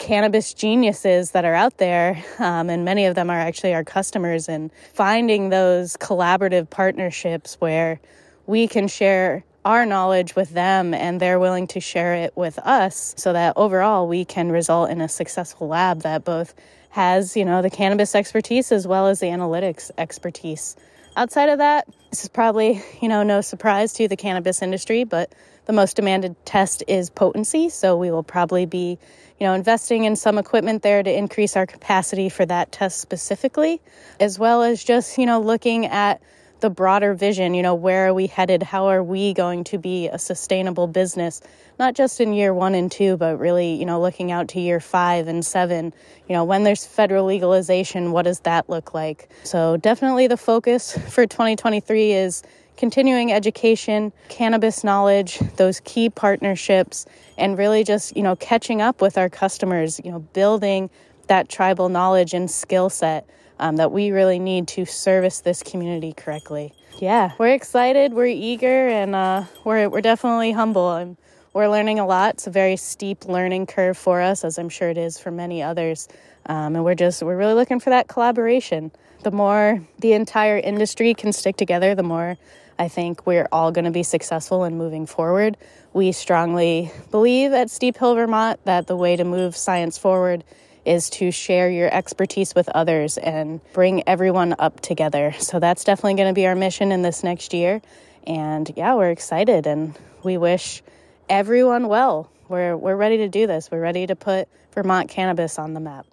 cannabis 0.00 0.52
geniuses 0.52 1.30
that 1.30 1.44
are 1.44 1.54
out 1.54 1.76
there, 1.76 2.24
um, 2.40 2.68
and 2.68 2.84
many 2.84 3.06
of 3.06 3.14
them 3.14 3.30
are 3.30 3.38
actually 3.38 3.74
our 3.74 3.84
customers, 3.84 4.48
and 4.48 4.72
finding 4.92 5.50
those 5.50 5.96
collaborative 5.98 6.68
partnerships 6.68 7.54
where 7.60 8.00
we 8.46 8.66
can 8.66 8.88
share 8.88 9.44
our 9.64 9.84
knowledge 9.84 10.34
with 10.34 10.50
them 10.50 10.94
and 10.94 11.20
they're 11.20 11.38
willing 11.38 11.66
to 11.66 11.80
share 11.80 12.14
it 12.14 12.34
with 12.34 12.58
us 12.60 13.14
so 13.18 13.34
that 13.34 13.52
overall 13.56 14.08
we 14.08 14.24
can 14.24 14.50
result 14.50 14.88
in 14.88 15.02
a 15.02 15.08
successful 15.08 15.68
lab 15.68 16.00
that 16.00 16.24
both 16.24 16.54
has, 16.88 17.36
you 17.36 17.44
know, 17.44 17.60
the 17.60 17.68
cannabis 17.68 18.14
expertise 18.14 18.72
as 18.72 18.86
well 18.86 19.06
as 19.06 19.20
the 19.20 19.26
analytics 19.26 19.90
expertise. 19.98 20.76
Outside 21.14 21.50
of 21.50 21.58
that, 21.58 21.86
this 22.08 22.22
is 22.22 22.28
probably, 22.30 22.82
you 23.02 23.08
know, 23.08 23.22
no 23.22 23.42
surprise 23.42 23.92
to 23.94 24.08
the 24.08 24.16
cannabis 24.16 24.62
industry, 24.62 25.04
but 25.04 25.34
the 25.70 25.76
most 25.76 25.94
demanded 25.94 26.34
test 26.44 26.82
is 26.88 27.10
potency, 27.10 27.68
so 27.68 27.96
we 27.96 28.10
will 28.10 28.24
probably 28.24 28.66
be 28.66 28.98
you 29.38 29.46
know, 29.46 29.52
investing 29.54 30.02
in 30.02 30.16
some 30.16 30.36
equipment 30.36 30.82
there 30.82 31.00
to 31.00 31.16
increase 31.16 31.56
our 31.56 31.64
capacity 31.64 32.28
for 32.28 32.44
that 32.44 32.72
test 32.72 32.98
specifically, 32.98 33.80
as 34.18 34.36
well 34.36 34.64
as 34.64 34.82
just, 34.82 35.16
you 35.16 35.26
know, 35.26 35.40
looking 35.40 35.86
at 35.86 36.20
the 36.58 36.70
broader 36.70 37.14
vision, 37.14 37.54
you 37.54 37.62
know, 37.62 37.76
where 37.76 38.08
are 38.08 38.14
we 38.14 38.26
headed? 38.26 38.64
How 38.64 38.86
are 38.86 39.02
we 39.02 39.32
going 39.32 39.62
to 39.64 39.78
be 39.78 40.08
a 40.08 40.18
sustainable 40.18 40.88
business, 40.88 41.40
not 41.78 41.94
just 41.94 42.20
in 42.20 42.32
year 42.32 42.52
one 42.52 42.74
and 42.74 42.90
two, 42.90 43.16
but 43.16 43.38
really, 43.38 43.74
you 43.74 43.86
know, 43.86 44.00
looking 44.00 44.32
out 44.32 44.48
to 44.48 44.60
year 44.60 44.80
five 44.80 45.28
and 45.28 45.46
seven, 45.46 45.94
you 46.28 46.34
know, 46.34 46.42
when 46.42 46.64
there's 46.64 46.84
federal 46.84 47.26
legalization, 47.26 48.10
what 48.10 48.22
does 48.22 48.40
that 48.40 48.68
look 48.68 48.92
like? 48.92 49.30
So 49.44 49.76
definitely 49.76 50.26
the 50.26 50.36
focus 50.36 50.98
for 51.10 51.26
2023 51.28 52.12
is 52.12 52.42
continuing 52.80 53.30
education, 53.30 54.10
cannabis 54.30 54.82
knowledge, 54.82 55.38
those 55.56 55.80
key 55.80 56.08
partnerships, 56.08 57.04
and 57.36 57.58
really 57.58 57.84
just, 57.84 58.16
you 58.16 58.22
know, 58.22 58.34
catching 58.36 58.80
up 58.80 59.02
with 59.02 59.18
our 59.18 59.28
customers, 59.28 60.00
you 60.02 60.10
know, 60.10 60.18
building 60.18 60.88
that 61.26 61.50
tribal 61.50 61.90
knowledge 61.90 62.32
and 62.32 62.50
skill 62.50 62.88
set 62.88 63.28
um, 63.58 63.76
that 63.76 63.92
we 63.92 64.10
really 64.10 64.38
need 64.38 64.66
to 64.66 64.86
service 64.86 65.40
this 65.40 65.62
community 65.62 66.14
correctly. 66.14 66.72
Yeah, 66.98 67.32
we're 67.38 67.52
excited, 67.52 68.14
we're 68.14 68.26
eager, 68.26 68.88
and 68.88 69.14
uh, 69.14 69.44
we're, 69.62 69.90
we're 69.90 70.00
definitely 70.00 70.52
humble. 70.52 70.92
And 70.92 71.18
we're 71.52 71.68
learning 71.68 71.98
a 71.98 72.06
lot. 72.06 72.36
It's 72.36 72.46
a 72.46 72.50
very 72.50 72.76
steep 72.76 73.26
learning 73.26 73.66
curve 73.66 73.98
for 73.98 74.22
us, 74.22 74.42
as 74.42 74.58
I'm 74.58 74.70
sure 74.70 74.88
it 74.88 74.96
is 74.96 75.18
for 75.18 75.30
many 75.30 75.62
others. 75.62 76.08
Um, 76.46 76.76
and 76.76 76.82
we're 76.82 76.94
just, 76.94 77.22
we're 77.22 77.36
really 77.36 77.52
looking 77.52 77.78
for 77.78 77.90
that 77.90 78.08
collaboration. 78.08 78.90
The 79.22 79.30
more 79.30 79.86
the 79.98 80.14
entire 80.14 80.56
industry 80.56 81.12
can 81.12 81.34
stick 81.34 81.56
together, 81.56 81.94
the 81.94 82.02
more 82.02 82.38
I 82.80 82.88
think 82.88 83.26
we're 83.26 83.46
all 83.52 83.72
going 83.72 83.84
to 83.84 83.90
be 83.90 84.02
successful 84.02 84.64
in 84.64 84.78
moving 84.78 85.04
forward. 85.04 85.58
We 85.92 86.12
strongly 86.12 86.90
believe 87.10 87.52
at 87.52 87.68
Steep 87.68 87.98
Hill, 87.98 88.14
Vermont, 88.14 88.58
that 88.64 88.86
the 88.86 88.96
way 88.96 89.16
to 89.16 89.24
move 89.24 89.54
science 89.54 89.98
forward 89.98 90.44
is 90.86 91.10
to 91.10 91.30
share 91.30 91.68
your 91.68 91.92
expertise 91.94 92.54
with 92.54 92.70
others 92.70 93.18
and 93.18 93.60
bring 93.74 94.08
everyone 94.08 94.54
up 94.58 94.80
together. 94.80 95.34
So 95.38 95.58
that's 95.58 95.84
definitely 95.84 96.14
going 96.14 96.30
to 96.30 96.34
be 96.34 96.46
our 96.46 96.54
mission 96.54 96.90
in 96.90 97.02
this 97.02 97.22
next 97.22 97.52
year. 97.52 97.82
And 98.26 98.72
yeah, 98.74 98.94
we're 98.94 99.10
excited 99.10 99.66
and 99.66 99.94
we 100.22 100.38
wish 100.38 100.82
everyone 101.28 101.86
well. 101.86 102.30
We're, 102.48 102.78
we're 102.78 102.96
ready 102.96 103.18
to 103.18 103.28
do 103.28 103.46
this. 103.46 103.70
We're 103.70 103.82
ready 103.82 104.06
to 104.06 104.16
put 104.16 104.48
Vermont 104.72 105.10
cannabis 105.10 105.58
on 105.58 105.74
the 105.74 105.80
map. 105.80 106.06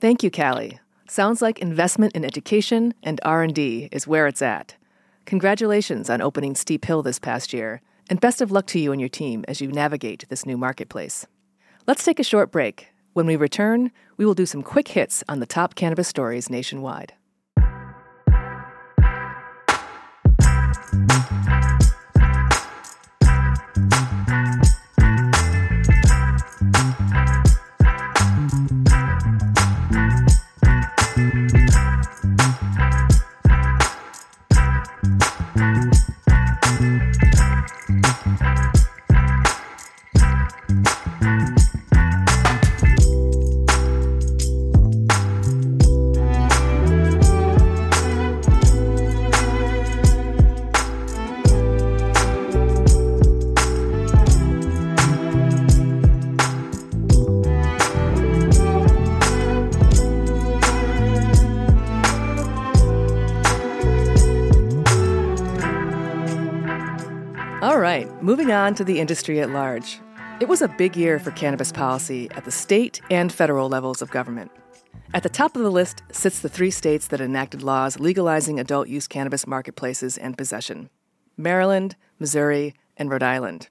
Thank 0.00 0.22
you, 0.22 0.30
Callie. 0.30 0.80
Sounds 1.10 1.42
like 1.42 1.58
investment 1.58 2.14
in 2.14 2.24
education 2.24 2.94
and 3.02 3.20
R&D 3.22 3.90
is 3.92 4.06
where 4.06 4.26
it's 4.26 4.40
at. 4.40 4.74
Congratulations 5.28 6.08
on 6.08 6.22
opening 6.22 6.54
Steep 6.54 6.86
Hill 6.86 7.02
this 7.02 7.18
past 7.18 7.52
year, 7.52 7.82
and 8.08 8.18
best 8.18 8.40
of 8.40 8.50
luck 8.50 8.64
to 8.68 8.78
you 8.78 8.92
and 8.92 8.98
your 9.00 9.10
team 9.10 9.44
as 9.46 9.60
you 9.60 9.68
navigate 9.70 10.24
this 10.30 10.46
new 10.46 10.56
marketplace. 10.56 11.26
Let's 11.86 12.02
take 12.02 12.18
a 12.18 12.24
short 12.24 12.50
break. 12.50 12.88
When 13.12 13.26
we 13.26 13.36
return, 13.36 13.92
we 14.16 14.24
will 14.24 14.32
do 14.32 14.46
some 14.46 14.62
quick 14.62 14.88
hits 14.88 15.22
on 15.28 15.40
the 15.40 15.44
top 15.44 15.74
cannabis 15.74 16.08
stories 16.08 16.48
nationwide. 16.48 17.12
To 68.78 68.84
the 68.84 69.00
industry 69.00 69.40
at 69.40 69.50
large. 69.50 69.98
It 70.38 70.46
was 70.46 70.62
a 70.62 70.68
big 70.68 70.96
year 70.96 71.18
for 71.18 71.32
cannabis 71.32 71.72
policy 71.72 72.30
at 72.30 72.44
the 72.44 72.52
state 72.52 73.00
and 73.10 73.32
federal 73.32 73.68
levels 73.68 74.00
of 74.00 74.12
government. 74.12 74.52
At 75.12 75.24
the 75.24 75.28
top 75.28 75.56
of 75.56 75.62
the 75.62 75.70
list 75.70 76.04
sits 76.12 76.38
the 76.38 76.48
three 76.48 76.70
states 76.70 77.08
that 77.08 77.20
enacted 77.20 77.64
laws 77.64 77.98
legalizing 77.98 78.60
adult 78.60 78.86
use 78.86 79.08
cannabis 79.08 79.48
marketplaces 79.48 80.16
and 80.16 80.38
possession 80.38 80.90
Maryland, 81.36 81.96
Missouri, 82.20 82.72
and 82.96 83.10
Rhode 83.10 83.24
Island. 83.24 83.68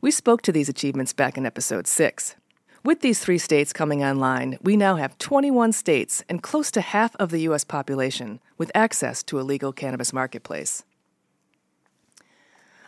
We 0.00 0.10
spoke 0.10 0.40
to 0.42 0.52
these 0.52 0.70
achievements 0.70 1.12
back 1.12 1.36
in 1.36 1.44
episode 1.44 1.86
6. 1.86 2.36
With 2.82 3.00
these 3.00 3.20
three 3.20 3.38
states 3.38 3.74
coming 3.74 4.02
online, 4.02 4.56
we 4.62 4.78
now 4.78 4.96
have 4.96 5.18
21 5.18 5.72
states 5.72 6.24
and 6.26 6.42
close 6.42 6.70
to 6.70 6.80
half 6.80 7.14
of 7.16 7.30
the 7.30 7.40
U.S. 7.40 7.64
population 7.64 8.40
with 8.56 8.72
access 8.74 9.22
to 9.24 9.38
a 9.38 9.42
legal 9.42 9.72
cannabis 9.72 10.12
marketplace. 10.14 10.84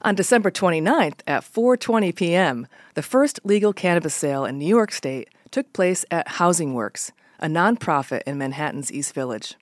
On 0.02 0.14
December 0.14 0.50
29th 0.50 1.20
at 1.26 1.44
4:20 1.44 2.16
p.m., 2.16 2.66
the 2.94 3.02
first 3.02 3.38
legal 3.44 3.74
cannabis 3.74 4.14
sale 4.14 4.46
in 4.46 4.56
New 4.56 4.66
York 4.66 4.92
State 4.92 5.28
took 5.50 5.70
place 5.74 6.06
at 6.10 6.40
Housing 6.40 6.72
Works, 6.72 7.12
a 7.38 7.48
nonprofit 7.48 8.22
in 8.26 8.38
Manhattan's 8.38 8.90
East 8.90 9.12
Village. 9.12 9.56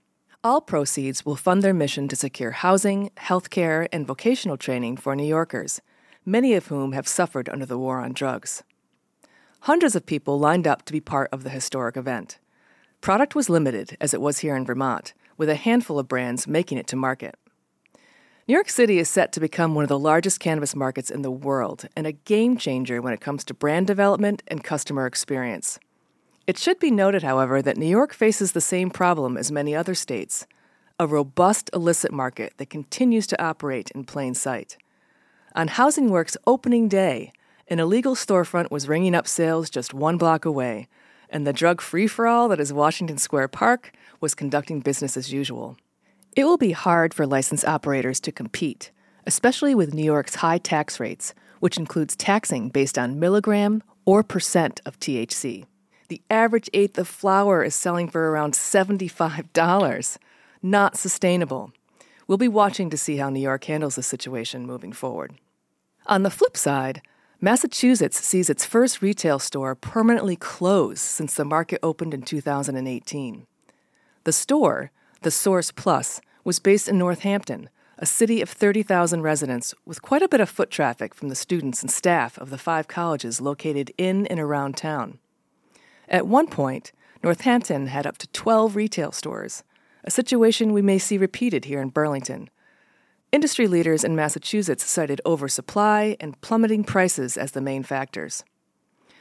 All 0.45 0.61
proceeds 0.61 1.26
will 1.26 1.35
fund 1.35 1.62
their 1.62 1.75
mission 1.75 2.07
to 2.07 2.14
secure 2.14 2.52
housing, 2.52 3.11
healthcare, 3.16 3.88
and 3.92 4.07
vocational 4.07 4.57
training 4.57 4.99
for 4.99 5.16
New 5.16 5.26
Yorkers, 5.26 5.80
many 6.25 6.54
of 6.54 6.68
whom 6.68 6.92
have 6.92 7.09
suffered 7.09 7.49
under 7.49 7.66
the 7.66 7.78
war 7.78 7.99
on 7.99 8.12
drugs. 8.12 8.62
Hundreds 9.62 9.97
of 9.97 10.07
people 10.07 10.38
lined 10.38 10.68
up 10.68 10.85
to 10.85 10.92
be 10.92 11.00
part 11.00 11.28
of 11.33 11.42
the 11.42 11.50
historic 11.50 11.97
event. 11.97 12.38
Product 13.00 13.35
was 13.35 13.50
limited, 13.50 13.97
as 14.00 14.14
it 14.14 14.21
was 14.21 14.38
here 14.38 14.54
in 14.54 14.64
Vermont, 14.64 15.14
with 15.37 15.49
a 15.49 15.57
handful 15.57 15.99
of 15.99 16.07
brands 16.07 16.47
making 16.47 16.78
it 16.78 16.87
to 16.87 16.95
market. 16.95 17.35
New 18.49 18.55
York 18.55 18.71
City 18.71 18.99
is 18.99 19.11
set 19.11 19.31
to 19.33 19.40
become 19.40 19.75
one 19.75 19.85
of 19.85 19.90
the 19.90 19.99
largest 19.99 20.40
cannabis 20.40 20.75
markets 20.75 21.11
in 21.11 21.21
the 21.21 21.31
world 21.31 21.87
and 21.95 22.07
a 22.07 22.12
game 22.12 22.57
changer 22.57 23.02
when 23.02 23.12
it 23.12 23.21
comes 23.21 23.45
to 23.45 23.52
brand 23.52 23.87
development 23.87 24.43
and 24.49 24.64
customer 24.64 25.05
experience. 25.05 25.78
It 26.47 26.57
should 26.57 26.78
be 26.78 26.90
noted, 26.90 27.23
however, 27.23 27.61
that 27.61 27.76
New 27.76 27.87
York 27.87 28.14
faces 28.14 28.52
the 28.52 28.62
same 28.62 28.88
problem 28.88 29.37
as 29.37 29.52
many 29.52 29.76
other 29.76 29.95
states 29.95 30.47
a 30.99 31.07
robust 31.07 31.69
illicit 31.75 32.11
market 32.11 32.55
that 32.57 32.71
continues 32.71 33.26
to 33.26 33.40
operate 33.40 33.90
in 33.90 34.05
plain 34.05 34.33
sight. 34.33 34.78
On 35.55 35.69
Housing 35.69 36.09
Works 36.09 36.38
opening 36.47 36.88
day, 36.88 37.33
an 37.69 37.78
illegal 37.78 38.14
storefront 38.14 38.71
was 38.71 38.88
ringing 38.88 39.14
up 39.14 39.28
sales 39.28 39.69
just 39.69 39.93
one 39.93 40.17
block 40.17 40.47
away, 40.47 40.88
and 41.28 41.47
the 41.47 41.52
drug 41.52 41.83
free 41.83 42.07
for 42.07 42.26
all 42.26 42.49
that 42.49 42.61
is 42.61 42.73
Washington 42.73 43.19
Square 43.19 43.49
Park 43.49 43.93
was 44.23 44.35
conducting 44.35 44.81
business 44.81 45.19
as 45.19 45.31
usual. 45.35 45.76
It 46.37 46.44
will 46.44 46.56
be 46.56 46.73
hard 46.73 47.14
for 47.14 47.26
licensed 47.26 47.64
operators 47.64 48.20
to 48.20 48.32
compete, 48.32 48.90
especially 49.26 49.75
with 49.75 49.94
New 49.94 50.04
York's 50.04 50.37
high 50.37 50.58
tax 50.58 51.00
rates, 51.00 51.35
which 51.61 51.76
includes 51.76 52.16
taxing 52.16 52.68
based 52.68 52.99
on 52.99 53.18
milligram 53.18 53.82
or 54.04 54.23
percent 54.23 54.80
of 54.87 54.99
THC. 55.00 55.66
The 56.08 56.23
average 56.30 56.70
eighth 56.73 56.97
of 56.99 57.08
flower 57.08 57.62
is 57.62 57.75
selling 57.75 58.08
for 58.08 58.30
around 58.30 58.54
$75. 58.54 60.18
Not 60.62 60.97
sustainable. 60.97 61.73
We'll 62.26 62.38
be 62.38 62.49
watching 62.49 62.88
to 62.90 62.97
see 62.97 63.16
how 63.16 63.30
New 63.30 63.40
York 63.40 63.64
handles 63.64 63.97
the 63.97 64.02
situation 64.02 64.66
moving 64.66 64.92
forward. 64.92 65.35
On 66.06 66.23
the 66.23 66.30
flip 66.30 66.56
side, 66.56 67.02
Massachusetts 67.40 68.25
sees 68.25 68.49
its 68.49 68.64
first 68.64 69.02
retail 69.02 69.38
store 69.38 69.75
permanently 69.75 70.37
closed 70.37 71.00
since 71.00 71.35
the 71.35 71.44
market 71.44 71.78
opened 71.82 72.14
in 72.14 72.23
2018. 72.23 73.47
The 74.25 74.32
store, 74.32 74.90
the 75.22 75.30
Source 75.30 75.70
Plus, 75.70 76.20
was 76.44 76.58
based 76.58 76.88
in 76.88 76.98
Northampton, 76.98 77.68
a 77.98 78.06
city 78.06 78.40
of 78.40 78.48
30,000 78.48 79.22
residents 79.22 79.75
with 79.84 80.02
quite 80.02 80.22
a 80.22 80.28
bit 80.28 80.40
of 80.40 80.48
foot 80.48 80.70
traffic 80.70 81.14
from 81.14 81.28
the 81.28 81.34
students 81.34 81.82
and 81.82 81.90
staff 81.90 82.38
of 82.38 82.50
the 82.50 82.58
five 82.58 82.88
colleges 82.88 83.40
located 83.40 83.92
in 83.98 84.26
and 84.28 84.38
around 84.38 84.76
town. 84.76 85.18
At 86.08 86.26
one 86.26 86.46
point, 86.46 86.92
Northampton 87.22 87.88
had 87.88 88.06
up 88.06 88.18
to 88.18 88.28
12 88.28 88.76
retail 88.76 89.12
stores, 89.12 89.64
a 90.04 90.10
situation 90.10 90.72
we 90.72 90.82
may 90.82 90.98
see 90.98 91.18
repeated 91.18 91.64
here 91.64 91.82
in 91.82 91.88
Burlington. 91.88 92.48
Industry 93.32 93.66
leaders 93.66 94.04
in 94.04 94.16
Massachusetts 94.16 94.84
cited 94.84 95.20
oversupply 95.26 96.16
and 96.20 96.40
plummeting 96.40 96.84
prices 96.84 97.37
as 97.37 97.52
the 97.52 97.60
main 97.60 97.82
factors. 97.82 98.44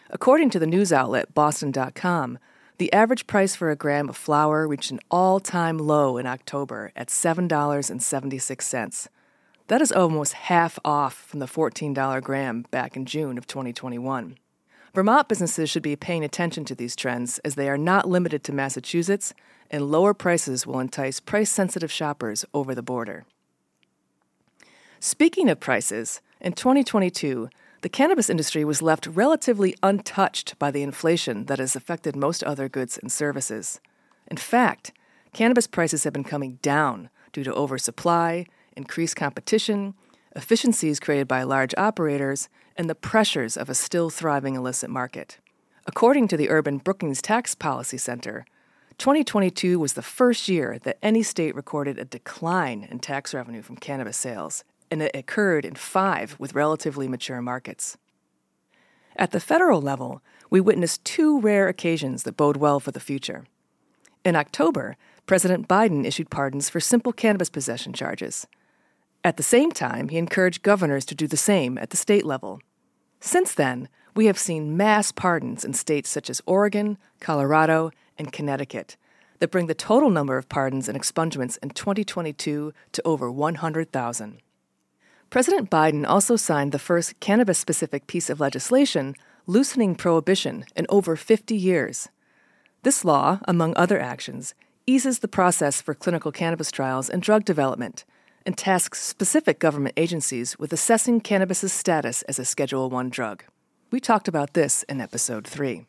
According 0.09 0.51
to 0.51 0.59
the 0.59 0.67
news 0.67 0.93
outlet 0.93 1.33
Boston.com, 1.33 2.39
the 2.77 2.93
average 2.93 3.25
price 3.25 3.55
for 3.55 3.71
a 3.71 3.75
gram 3.75 4.09
of 4.09 4.15
flower 4.15 4.67
reached 4.67 4.91
an 4.91 4.99
all 5.09 5.39
time 5.39 5.77
low 5.77 6.17
in 6.17 6.27
October 6.27 6.91
at 6.95 7.07
$7.76. 7.07 9.07
That 9.67 9.81
is 9.81 9.91
almost 9.91 10.33
half 10.33 10.77
off 10.85 11.13
from 11.13 11.39
the 11.39 11.47
$14 11.47 12.21
gram 12.21 12.65
back 12.71 12.95
in 12.95 13.05
June 13.05 13.37
of 13.37 13.47
2021. 13.47 14.37
Vermont 14.93 15.27
businesses 15.27 15.69
should 15.69 15.83
be 15.83 15.95
paying 15.95 16.23
attention 16.23 16.65
to 16.65 16.75
these 16.75 16.95
trends 16.95 17.39
as 17.39 17.55
they 17.55 17.69
are 17.69 17.77
not 17.77 18.07
limited 18.07 18.43
to 18.43 18.53
Massachusetts, 18.53 19.33
and 19.69 19.91
lower 19.91 20.13
prices 20.13 20.65
will 20.65 20.79
entice 20.79 21.19
price 21.19 21.51
sensitive 21.51 21.91
shoppers 21.91 22.45
over 22.53 22.73
the 22.73 22.81
border. 22.81 23.25
Speaking 24.99 25.49
of 25.49 25.59
prices, 25.59 26.21
in 26.39 26.53
2022, 26.53 27.49
the 27.81 27.89
cannabis 27.89 28.29
industry 28.29 28.65
was 28.65 28.81
left 28.81 29.07
relatively 29.07 29.75
untouched 29.83 30.57
by 30.57 30.71
the 30.71 30.83
inflation 30.83 31.45
that 31.45 31.59
has 31.59 31.75
affected 31.75 32.15
most 32.15 32.43
other 32.43 32.67
goods 32.67 32.97
and 32.97 33.11
services. 33.11 33.79
In 34.29 34.37
fact, 34.37 34.91
cannabis 35.33 35.67
prices 35.67 36.03
have 36.03 36.13
been 36.13 36.23
coming 36.23 36.59
down 36.61 37.09
due 37.31 37.43
to 37.43 37.53
oversupply, 37.53 38.45
increased 38.75 39.15
competition, 39.15 39.93
efficiencies 40.35 40.99
created 40.99 41.27
by 41.27 41.43
large 41.43 41.73
operators, 41.77 42.49
and 42.75 42.89
the 42.89 42.95
pressures 42.95 43.57
of 43.57 43.69
a 43.69 43.75
still 43.75 44.09
thriving 44.09 44.55
illicit 44.55 44.89
market. 44.89 45.39
According 45.85 46.27
to 46.29 46.37
the 46.37 46.49
Urban 46.49 46.79
Brookings 46.79 47.21
Tax 47.21 47.55
Policy 47.55 47.97
Center, 47.97 48.45
2022 48.97 49.79
was 49.79 49.93
the 49.93 50.01
first 50.01 50.49
year 50.49 50.79
that 50.79 50.97
any 51.03 51.21
state 51.21 51.55
recorded 51.55 51.99
a 51.99 52.05
decline 52.05 52.87
in 52.89 52.99
tax 52.99 53.33
revenue 53.33 53.61
from 53.61 53.77
cannabis 53.77 54.17
sales 54.17 54.63
and 54.89 55.01
it 55.01 55.15
occurred 55.15 55.65
in 55.65 55.75
five 55.75 56.35
with 56.39 56.55
relatively 56.55 57.07
mature 57.07 57.41
markets. 57.41 57.97
At 59.15 59.31
the 59.31 59.39
federal 59.39 59.81
level, 59.81 60.21
we 60.49 60.61
witnessed 60.61 61.03
two 61.03 61.39
rare 61.39 61.67
occasions 61.67 62.23
that 62.23 62.37
bode 62.37 62.57
well 62.57 62.79
for 62.79 62.91
the 62.91 62.99
future. 62.99 63.45
In 64.23 64.35
October, 64.35 64.95
President 65.25 65.67
Biden 65.67 66.05
issued 66.05 66.29
pardons 66.29 66.69
for 66.69 66.79
simple 66.79 67.11
cannabis 67.11 67.49
possession 67.49 67.93
charges. 67.93 68.47
At 69.23 69.37
the 69.37 69.43
same 69.43 69.71
time, 69.71 70.09
he 70.09 70.17
encouraged 70.17 70.63
governors 70.63 71.05
to 71.05 71.15
do 71.15 71.27
the 71.27 71.35
same 71.37 71.77
at 71.77 71.89
the 71.89 71.97
state 71.97 72.25
level. 72.25 72.61
Since 73.19 73.53
then, 73.53 73.89
we 74.15 74.27
have 74.27 74.37
seen 74.37 74.77
mass 74.77 75.11
pardons 75.11 75.65
in 75.65 75.73
states 75.73 76.09
such 76.09 76.29
as 76.29 76.41
Oregon, 76.45 76.97
Colorado, 77.19 77.91
and 78.17 78.31
Connecticut 78.31 78.97
that 79.39 79.51
bring 79.51 79.67
the 79.67 79.75
total 79.75 80.09
number 80.09 80.37
of 80.37 80.49
pardons 80.49 80.87
and 80.87 80.99
expungements 80.99 81.57
in 81.61 81.69
2022 81.69 82.73
to 82.91 83.01
over 83.05 83.31
100,000. 83.31 84.41
President 85.29 85.69
Biden 85.69 86.07
also 86.07 86.35
signed 86.37 86.71
the 86.71 86.79
first 86.79 87.19
cannabis 87.19 87.59
specific 87.59 88.07
piece 88.07 88.29
of 88.29 88.39
legislation 88.39 89.13
loosening 89.45 89.95
prohibition 89.95 90.65
in 90.75 90.85
over 90.89 91.15
50 91.15 91.55
years. 91.55 92.09
This 92.83 93.03
law, 93.03 93.39
among 93.45 93.75
other 93.75 93.99
actions, 93.99 94.53
eases 94.85 95.19
the 95.19 95.27
process 95.27 95.81
for 95.81 95.93
clinical 95.93 96.31
cannabis 96.31 96.71
trials 96.71 97.09
and 97.09 97.21
drug 97.21 97.43
development 97.43 98.05
and 98.45 98.57
tasks 98.57 99.01
specific 99.01 99.59
government 99.59 99.93
agencies 99.97 100.57
with 100.57 100.71
assessing 100.71 101.19
cannabis's 101.19 101.73
status 101.73 102.21
as 102.23 102.39
a 102.39 102.45
Schedule 102.45 102.89
1 102.89 103.09
drug. 103.09 103.43
We 103.91 103.99
talked 103.99 104.29
about 104.29 104.53
this 104.53 104.83
in 104.83 105.01
episode 105.01 105.45
3. 105.45 105.85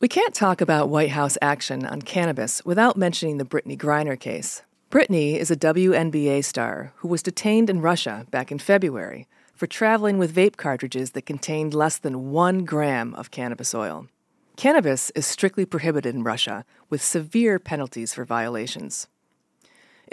We 0.00 0.08
can't 0.08 0.34
talk 0.34 0.60
about 0.60 0.88
White 0.88 1.10
House 1.10 1.36
action 1.42 1.84
on 1.84 2.02
cannabis 2.02 2.64
without 2.64 2.96
mentioning 2.96 3.38
the 3.38 3.44
Brittney 3.44 3.76
Griner 3.76 4.18
case. 4.18 4.62
Brittney 4.94 5.36
is 5.36 5.50
a 5.50 5.56
WNBA 5.56 6.44
star 6.44 6.92
who 6.98 7.08
was 7.08 7.20
detained 7.20 7.68
in 7.68 7.80
Russia 7.80 8.28
back 8.30 8.52
in 8.52 8.60
February 8.60 9.26
for 9.52 9.66
traveling 9.66 10.18
with 10.18 10.32
vape 10.32 10.56
cartridges 10.56 11.10
that 11.10 11.26
contained 11.26 11.74
less 11.74 11.98
than 11.98 12.30
one 12.30 12.64
gram 12.64 13.12
of 13.16 13.32
cannabis 13.32 13.74
oil. 13.74 14.06
Cannabis 14.54 15.10
is 15.16 15.26
strictly 15.26 15.66
prohibited 15.66 16.14
in 16.14 16.22
Russia, 16.22 16.64
with 16.90 17.02
severe 17.02 17.58
penalties 17.58 18.14
for 18.14 18.24
violations. 18.24 19.08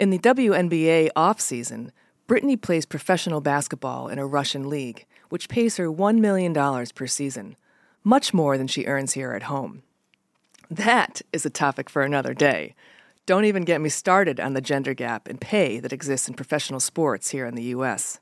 In 0.00 0.10
the 0.10 0.18
WNBA 0.18 1.10
off-season, 1.14 1.92
Brittney 2.26 2.60
plays 2.60 2.84
professional 2.84 3.40
basketball 3.40 4.08
in 4.08 4.18
a 4.18 4.26
Russian 4.26 4.68
league, 4.68 5.06
which 5.28 5.48
pays 5.48 5.76
her 5.76 5.86
$1 5.86 6.18
million 6.18 6.52
per 6.92 7.06
season, 7.06 7.54
much 8.02 8.34
more 8.34 8.58
than 8.58 8.66
she 8.66 8.86
earns 8.86 9.12
here 9.12 9.30
at 9.30 9.44
home. 9.44 9.84
That 10.68 11.22
is 11.32 11.46
a 11.46 11.50
topic 11.50 11.88
for 11.88 12.02
another 12.02 12.34
day, 12.34 12.74
don't 13.24 13.44
even 13.44 13.64
get 13.64 13.80
me 13.80 13.88
started 13.88 14.40
on 14.40 14.54
the 14.54 14.60
gender 14.60 14.94
gap 14.94 15.28
in 15.28 15.38
pay 15.38 15.78
that 15.78 15.92
exists 15.92 16.28
in 16.28 16.34
professional 16.34 16.80
sports 16.80 17.30
here 17.30 17.46
in 17.46 17.54
the 17.54 17.62
U.S. 17.64 18.18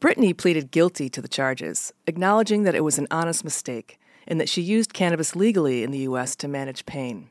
Brittney 0.00 0.36
pleaded 0.36 0.70
guilty 0.70 1.08
to 1.08 1.22
the 1.22 1.28
charges, 1.28 1.92
acknowledging 2.06 2.64
that 2.64 2.74
it 2.74 2.84
was 2.84 2.98
an 2.98 3.06
honest 3.10 3.42
mistake 3.42 3.98
and 4.26 4.40
that 4.40 4.48
she 4.48 4.62
used 4.62 4.92
cannabis 4.92 5.34
legally 5.34 5.82
in 5.82 5.90
the 5.90 5.98
U.S. 6.00 6.36
to 6.36 6.48
manage 6.48 6.86
pain. 6.86 7.30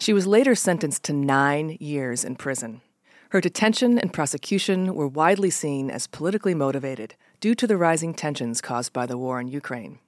She 0.00 0.12
was 0.12 0.26
later 0.26 0.54
sentenced 0.54 1.02
to 1.04 1.12
nine 1.12 1.76
years 1.80 2.24
in 2.24 2.36
prison. 2.36 2.80
Her 3.30 3.40
detention 3.40 3.98
and 3.98 4.12
prosecution 4.12 4.94
were 4.94 5.08
widely 5.08 5.50
seen 5.50 5.90
as 5.90 6.06
politically 6.06 6.54
motivated 6.54 7.14
due 7.40 7.54
to 7.56 7.66
the 7.66 7.76
rising 7.76 8.14
tensions 8.14 8.60
caused 8.60 8.92
by 8.92 9.04
the 9.04 9.18
war 9.18 9.38
in 9.38 9.48
Ukraine. 9.48 9.98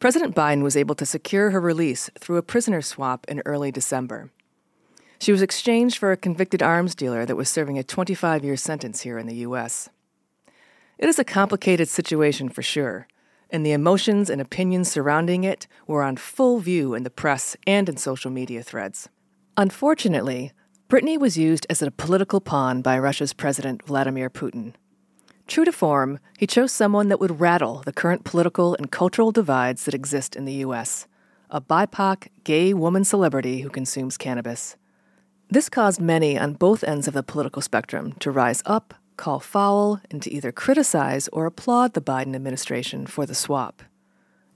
President 0.00 0.34
Biden 0.34 0.62
was 0.62 0.76
able 0.76 0.94
to 0.96 1.06
secure 1.06 1.50
her 1.50 1.60
release 1.60 2.10
through 2.18 2.38
a 2.38 2.42
prisoner 2.42 2.82
swap 2.82 3.24
in 3.28 3.42
early 3.44 3.70
December. 3.70 4.30
She 5.20 5.32
was 5.32 5.42
exchanged 5.42 5.98
for 5.98 6.12
a 6.12 6.16
convicted 6.16 6.62
arms 6.62 6.94
dealer 6.94 7.26
that 7.26 7.36
was 7.36 7.48
serving 7.48 7.78
a 7.78 7.82
25 7.82 8.44
year 8.44 8.56
sentence 8.56 9.00
here 9.00 9.18
in 9.18 9.26
the 9.26 9.36
U.S. 9.36 9.88
It 10.96 11.08
is 11.08 11.18
a 11.18 11.24
complicated 11.24 11.88
situation 11.88 12.48
for 12.48 12.62
sure, 12.62 13.08
and 13.50 13.66
the 13.66 13.72
emotions 13.72 14.30
and 14.30 14.40
opinions 14.40 14.90
surrounding 14.90 15.42
it 15.44 15.66
were 15.86 16.02
on 16.02 16.16
full 16.16 16.60
view 16.60 16.94
in 16.94 17.02
the 17.02 17.10
press 17.10 17.56
and 17.66 17.88
in 17.88 17.96
social 17.96 18.30
media 18.30 18.62
threads. 18.62 19.08
Unfortunately, 19.56 20.52
Brittney 20.88 21.18
was 21.18 21.36
used 21.36 21.66
as 21.68 21.82
a 21.82 21.90
political 21.90 22.40
pawn 22.40 22.80
by 22.80 22.98
Russia's 22.98 23.32
President 23.32 23.84
Vladimir 23.84 24.30
Putin. 24.30 24.74
True 25.48 25.64
to 25.64 25.72
form, 25.72 26.20
he 26.38 26.46
chose 26.46 26.72
someone 26.72 27.08
that 27.08 27.20
would 27.20 27.40
rattle 27.40 27.82
the 27.84 27.92
current 27.92 28.24
political 28.24 28.74
and 28.76 28.90
cultural 28.90 29.32
divides 29.32 29.84
that 29.84 29.94
exist 29.94 30.36
in 30.36 30.44
the 30.44 30.60
U.S. 30.64 31.06
a 31.50 31.60
BIPOC, 31.60 32.28
gay 32.44 32.72
woman 32.72 33.02
celebrity 33.04 33.60
who 33.60 33.70
consumes 33.70 34.16
cannabis. 34.16 34.76
This 35.50 35.70
caused 35.70 35.98
many 35.98 36.38
on 36.38 36.52
both 36.52 36.84
ends 36.84 37.08
of 37.08 37.14
the 37.14 37.22
political 37.22 37.62
spectrum 37.62 38.12
to 38.20 38.30
rise 38.30 38.62
up, 38.66 38.92
call 39.16 39.40
foul, 39.40 39.98
and 40.10 40.22
to 40.22 40.30
either 40.30 40.52
criticize 40.52 41.26
or 41.28 41.46
applaud 41.46 41.94
the 41.94 42.02
Biden 42.02 42.34
administration 42.34 43.06
for 43.06 43.24
the 43.24 43.34
swap. 43.34 43.82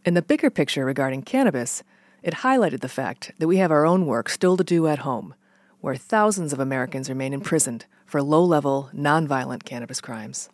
In 0.04 0.12
the 0.12 0.20
bigger 0.20 0.50
picture 0.50 0.84
regarding 0.84 1.22
cannabis, 1.22 1.82
it 2.22 2.34
highlighted 2.34 2.80
the 2.80 2.90
fact 2.90 3.32
that 3.38 3.48
we 3.48 3.56
have 3.56 3.70
our 3.70 3.86
own 3.86 4.04
work 4.04 4.28
still 4.28 4.58
to 4.58 4.64
do 4.64 4.86
at 4.86 4.98
home, 4.98 5.34
where 5.80 5.96
thousands 5.96 6.52
of 6.52 6.60
Americans 6.60 7.08
remain 7.08 7.32
imprisoned 7.32 7.86
for 8.04 8.22
low 8.22 8.44
level, 8.44 8.90
nonviolent 8.94 9.64
cannabis 9.64 10.00
crimes. 10.00 10.50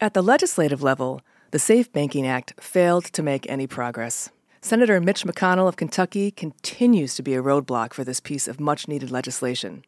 At 0.00 0.14
the 0.14 0.22
legislative 0.22 0.82
level, 0.82 1.20
the 1.52 1.60
Safe 1.60 1.92
Banking 1.92 2.26
Act 2.26 2.54
failed 2.60 3.04
to 3.04 3.22
make 3.22 3.48
any 3.48 3.68
progress. 3.68 4.30
Senator 4.60 5.00
Mitch 5.00 5.24
McConnell 5.24 5.68
of 5.68 5.76
Kentucky 5.76 6.32
continues 6.32 7.14
to 7.14 7.22
be 7.22 7.34
a 7.34 7.42
roadblock 7.42 7.92
for 7.92 8.02
this 8.02 8.18
piece 8.18 8.48
of 8.48 8.58
much 8.58 8.88
needed 8.88 9.10
legislation. 9.10 9.84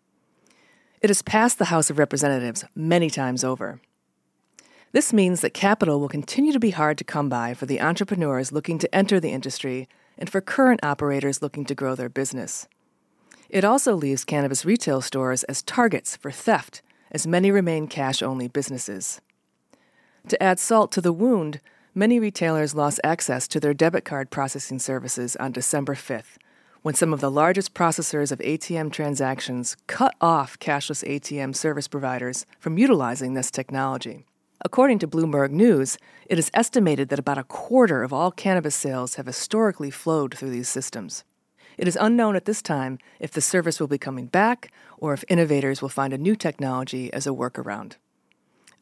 It 1.01 1.11
has 1.11 1.23
passed 1.23 1.59
the 1.59 1.67
House 1.67 1.91
of 1.91 1.99
Representatives 1.99 2.65
many 2.75 3.11
times 3.11 3.43
over. 3.43 3.81
This 4.93 5.13
means 5.13 5.41
that 5.41 5.55
capital 5.55 5.99
will 5.99 6.09
continue 6.09 6.53
to 6.53 6.61
be 6.61 6.71
hard 6.71 6.99
to 6.99 7.05
come 7.05 7.29
by 7.29 7.53
for 7.53 7.67
the 7.67 7.81
entrepreneurs 7.81 8.53
looking 8.53 8.79
to 8.79 8.95
enter 8.95 9.19
the 9.19 9.33
industry 9.33 9.89
and 10.17 10.31
for 10.31 10.41
current 10.41 10.81
operators 10.85 11.43
looking 11.43 11.65
to 11.65 11.75
grow 11.75 11.97
their 11.97 12.09
business. 12.09 12.69
It 13.49 13.65
also 13.65 13.95
leaves 13.95 14.25
cannabis 14.25 14.65
retail 14.65 15.01
stores 15.01 15.43
as 15.45 15.63
targets 15.63 16.17
for 16.17 16.31
theft, 16.31 16.83
as 17.11 17.27
many 17.27 17.51
remain 17.51 17.89
cash 17.89 18.23
only 18.23 18.47
businesses. 18.47 19.21
To 20.29 20.41
add 20.41 20.61
salt 20.61 20.93
to 20.93 21.01
the 21.01 21.13
wound, 21.13 21.61
many 21.95 22.21
retailers 22.21 22.75
lost 22.75 23.01
access 23.03 23.49
to 23.49 23.61
their 23.61 23.75
debit 23.75 24.05
card 24.05 24.31
processing 24.31 24.79
services 24.79 25.37
on 25.37 25.53
December 25.53 25.95
5th, 25.95 26.37
when 26.83 26.95
some 26.95 27.13
of 27.13 27.21
the 27.21 27.31
largest 27.31 27.75
processors 27.75 28.33
of 28.33 28.39
ATM 28.39 28.93
transactions 28.93 29.77
cut 29.87 30.15
off 30.21 30.59
cashless 30.59 31.05
ATM 31.05 31.55
service 31.55 31.89
providers 31.89 32.47
from 32.59 32.79
utilizing 32.79 33.35
this 33.35 33.51
technology. 33.51 34.25
According 34.63 34.99
to 35.01 35.09
Bloomberg 35.09 35.51
News, 35.51 35.97
it 36.27 36.39
is 36.39 36.51
estimated 36.53 37.09
that 37.09 37.19
about 37.19 37.39
a 37.39 37.45
quarter 37.45 38.03
of 38.03 38.13
all 38.13 38.31
cannabis 38.31 38.75
sales 38.75 39.15
have 39.15 39.27
historically 39.27 39.91
flowed 39.91 40.37
through 40.37 40.51
these 40.51 40.69
systems. 40.69 41.25
It 41.79 41.89
is 41.89 41.97
unknown 41.99 42.37
at 42.37 42.45
this 42.45 42.61
time 42.61 42.99
if 43.19 43.31
the 43.31 43.41
service 43.41 43.81
will 43.81 43.89
be 43.89 43.97
coming 43.97 44.27
back 44.27 44.71
or 44.99 45.15
if 45.15 45.25
innovators 45.29 45.81
will 45.81 45.89
find 45.89 46.13
a 46.13 46.19
new 46.19 46.37
technology 46.37 47.11
as 47.13 47.27
a 47.27 47.31
workaround. 47.31 47.95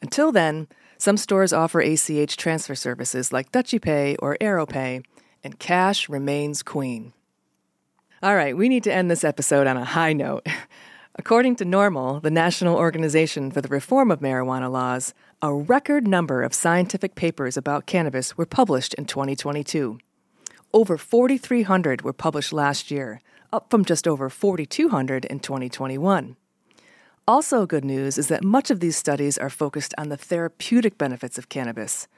Until 0.01 0.33
then, 0.33 0.69
some 0.97 1.17
stores 1.17 1.53
offer 1.53 1.81
ACH 1.81 2.37
transfer 2.37 2.75
services 2.75 3.33
like 3.33 3.53
Dutchie 3.53 3.81
Pay 3.81 4.17
or 4.17 4.37
AeroPay, 4.41 5.05
and 5.45 5.59
cash 5.59 6.09
remains 6.09 6.63
queen. 6.63 7.13
All 8.23 8.35
right, 8.35 8.57
we 8.57 8.69
need 8.69 8.83
to 8.85 8.93
end 8.93 9.11
this 9.11 9.23
episode 9.23 9.67
on 9.67 9.77
a 9.77 9.85
high 9.85 10.13
note. 10.13 10.47
According 11.15 11.57
to 11.57 11.65
NORML, 11.65 12.23
the 12.23 12.31
National 12.31 12.77
Organization 12.77 13.51
for 13.51 13.61
the 13.61 13.69
Reform 13.69 14.11
of 14.11 14.21
Marijuana 14.21 14.71
Laws, 14.71 15.15
a 15.43 15.53
record 15.53 16.07
number 16.07 16.43
of 16.43 16.55
scientific 16.55 17.15
papers 17.15 17.57
about 17.57 17.87
cannabis 17.87 18.37
were 18.37 18.47
published 18.47 18.95
in 18.95 19.05
2022. 19.05 19.99
Over 20.73 20.99
4,300 20.99 22.03
were 22.03 22.13
published 22.13 22.53
last 22.53 22.91
year, 22.91 23.21
up 23.53 23.71
from 23.71 23.85
just 23.85 24.07
over 24.07 24.29
4,200 24.29 25.25
in 25.25 25.41
2021. 25.41 26.37
Also, 27.29 27.67
good 27.67 27.85
news 27.85 28.17
is 28.17 28.29
that 28.29 28.43
much 28.43 28.71
of 28.71 28.81
these 28.81 28.97
studies 28.97 29.37
are 29.37 29.51
focused 29.51 29.93
on 29.99 30.09
the 30.09 30.17
therapeutic 30.17 30.97
benefits 30.97 31.37
of 31.37 31.51
cannabis. 31.51 32.09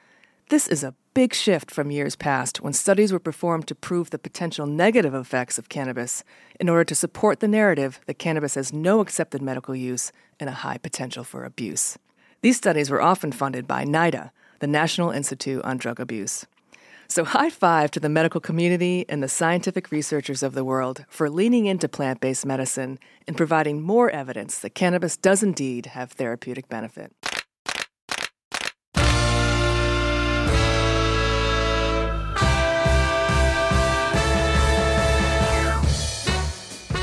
This 0.47 0.69
is 0.69 0.85
a 0.85 0.95
big 1.13 1.33
shift 1.33 1.69
from 1.69 1.91
years 1.91 2.15
past 2.15 2.61
when 2.61 2.71
studies 2.71 3.11
were 3.11 3.19
performed 3.19 3.67
to 3.67 3.75
prove 3.75 4.11
the 4.11 4.17
potential 4.17 4.65
negative 4.65 5.13
effects 5.13 5.57
of 5.57 5.67
cannabis 5.67 6.23
in 6.61 6.69
order 6.69 6.85
to 6.85 6.95
support 6.95 7.41
the 7.41 7.49
narrative 7.49 7.99
that 8.05 8.19
cannabis 8.19 8.55
has 8.55 8.71
no 8.71 9.01
accepted 9.01 9.41
medical 9.41 9.75
use 9.75 10.13
and 10.39 10.49
a 10.49 10.63
high 10.63 10.77
potential 10.77 11.25
for 11.25 11.43
abuse. 11.43 11.97
These 12.39 12.55
studies 12.55 12.89
were 12.89 13.01
often 13.01 13.33
funded 13.33 13.67
by 13.67 13.83
NIDA, 13.83 14.31
the 14.59 14.67
National 14.67 15.11
Institute 15.11 15.61
on 15.65 15.75
Drug 15.75 15.99
Abuse. 15.99 16.45
So, 17.11 17.25
high 17.25 17.49
five 17.49 17.91
to 17.91 17.99
the 17.99 18.07
medical 18.07 18.39
community 18.39 19.03
and 19.09 19.21
the 19.21 19.27
scientific 19.27 19.91
researchers 19.91 20.41
of 20.41 20.53
the 20.53 20.63
world 20.63 21.03
for 21.09 21.29
leaning 21.29 21.65
into 21.65 21.89
plant 21.89 22.21
based 22.21 22.45
medicine 22.45 22.99
and 23.27 23.35
providing 23.35 23.81
more 23.81 24.09
evidence 24.09 24.59
that 24.59 24.75
cannabis 24.75 25.17
does 25.17 25.43
indeed 25.43 25.87
have 25.87 26.13
therapeutic 26.13 26.69
benefit. 26.69 27.11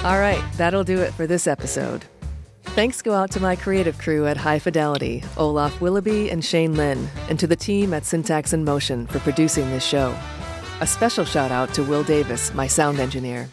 All 0.03 0.19
right, 0.19 0.43
that'll 0.57 0.85
do 0.85 1.03
it 1.03 1.13
for 1.13 1.27
this 1.27 1.47
episode. 1.47 2.07
Thanks 2.79 3.03
go 3.03 3.13
out 3.13 3.33
to 3.33 3.41
my 3.41 3.57
creative 3.57 3.99
crew 3.99 4.29
at 4.29 4.37
High 4.37 4.61
Fidelity, 4.61 5.25
Olaf 5.37 5.81
Willoughby 5.81 6.31
and 6.31 6.45
Shane 6.45 6.77
Lynn, 6.77 7.09
and 7.29 7.37
to 7.41 7.49
the 7.49 7.57
team 7.57 7.93
at 7.93 8.05
Syntax 8.05 8.53
and 8.53 8.65
Motion 8.65 9.09
for 9.09 9.19
producing 9.19 9.69
this 9.71 9.85
show. 9.85 10.17
A 10.81 10.87
special 10.87 11.25
shout 11.25 11.51
out 11.51 11.75
to 11.75 11.83
Will 11.83 12.05
Davis, 12.05 12.55
my 12.55 12.69
sound 12.69 13.01
engineer. 13.01 13.49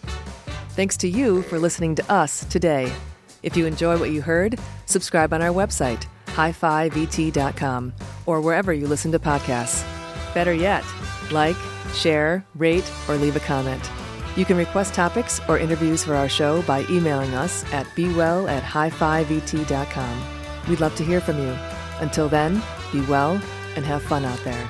Thanks 0.76 0.96
to 0.98 1.10
you 1.10 1.42
for 1.42 1.58
listening 1.58 1.96
to 1.96 2.12
us 2.14 2.46
today. 2.46 2.94
If 3.42 3.58
you 3.58 3.66
enjoy 3.66 3.98
what 3.98 4.12
you 4.12 4.22
heard, 4.22 4.60
subscribe 4.86 5.34
on 5.34 5.42
our 5.42 5.50
website, 5.50 6.06
hi5vt.com, 6.28 7.94
or 8.28 8.42
wherever 8.42 8.74
you 8.74 8.86
listen 8.86 9.12
to 9.12 9.18
podcasts. 9.18 9.84
Better 10.36 10.54
yet, 10.54 10.84
like, 11.32 11.58
share, 11.96 12.46
rate, 12.54 12.88
or 13.10 13.16
leave 13.16 13.36
a 13.36 13.40
comment. 13.40 13.90
You 14.36 14.44
can 14.46 14.58
request 14.58 14.94
topics 14.94 15.40
or 15.48 15.58
interviews 15.58 16.04
for 16.04 16.16
our 16.16 16.28
show 16.28 16.62
by 16.64 16.86
emailing 16.90 17.34
us 17.36 17.64
at 17.72 17.88
bewell 17.96 18.48
at 18.50 18.64
hi5vt.com. 18.64 20.24
We'd 20.68 20.82
love 20.82 20.96
to 20.96 21.06
hear 21.06 21.22
from 21.22 21.40
you. 21.40 21.56
Until 22.00 22.28
then, 22.28 22.62
be 22.92 23.02
well 23.02 23.42
and 23.76 23.86
have 23.86 24.04
fun 24.04 24.26
out 24.26 24.44
there. 24.44 24.68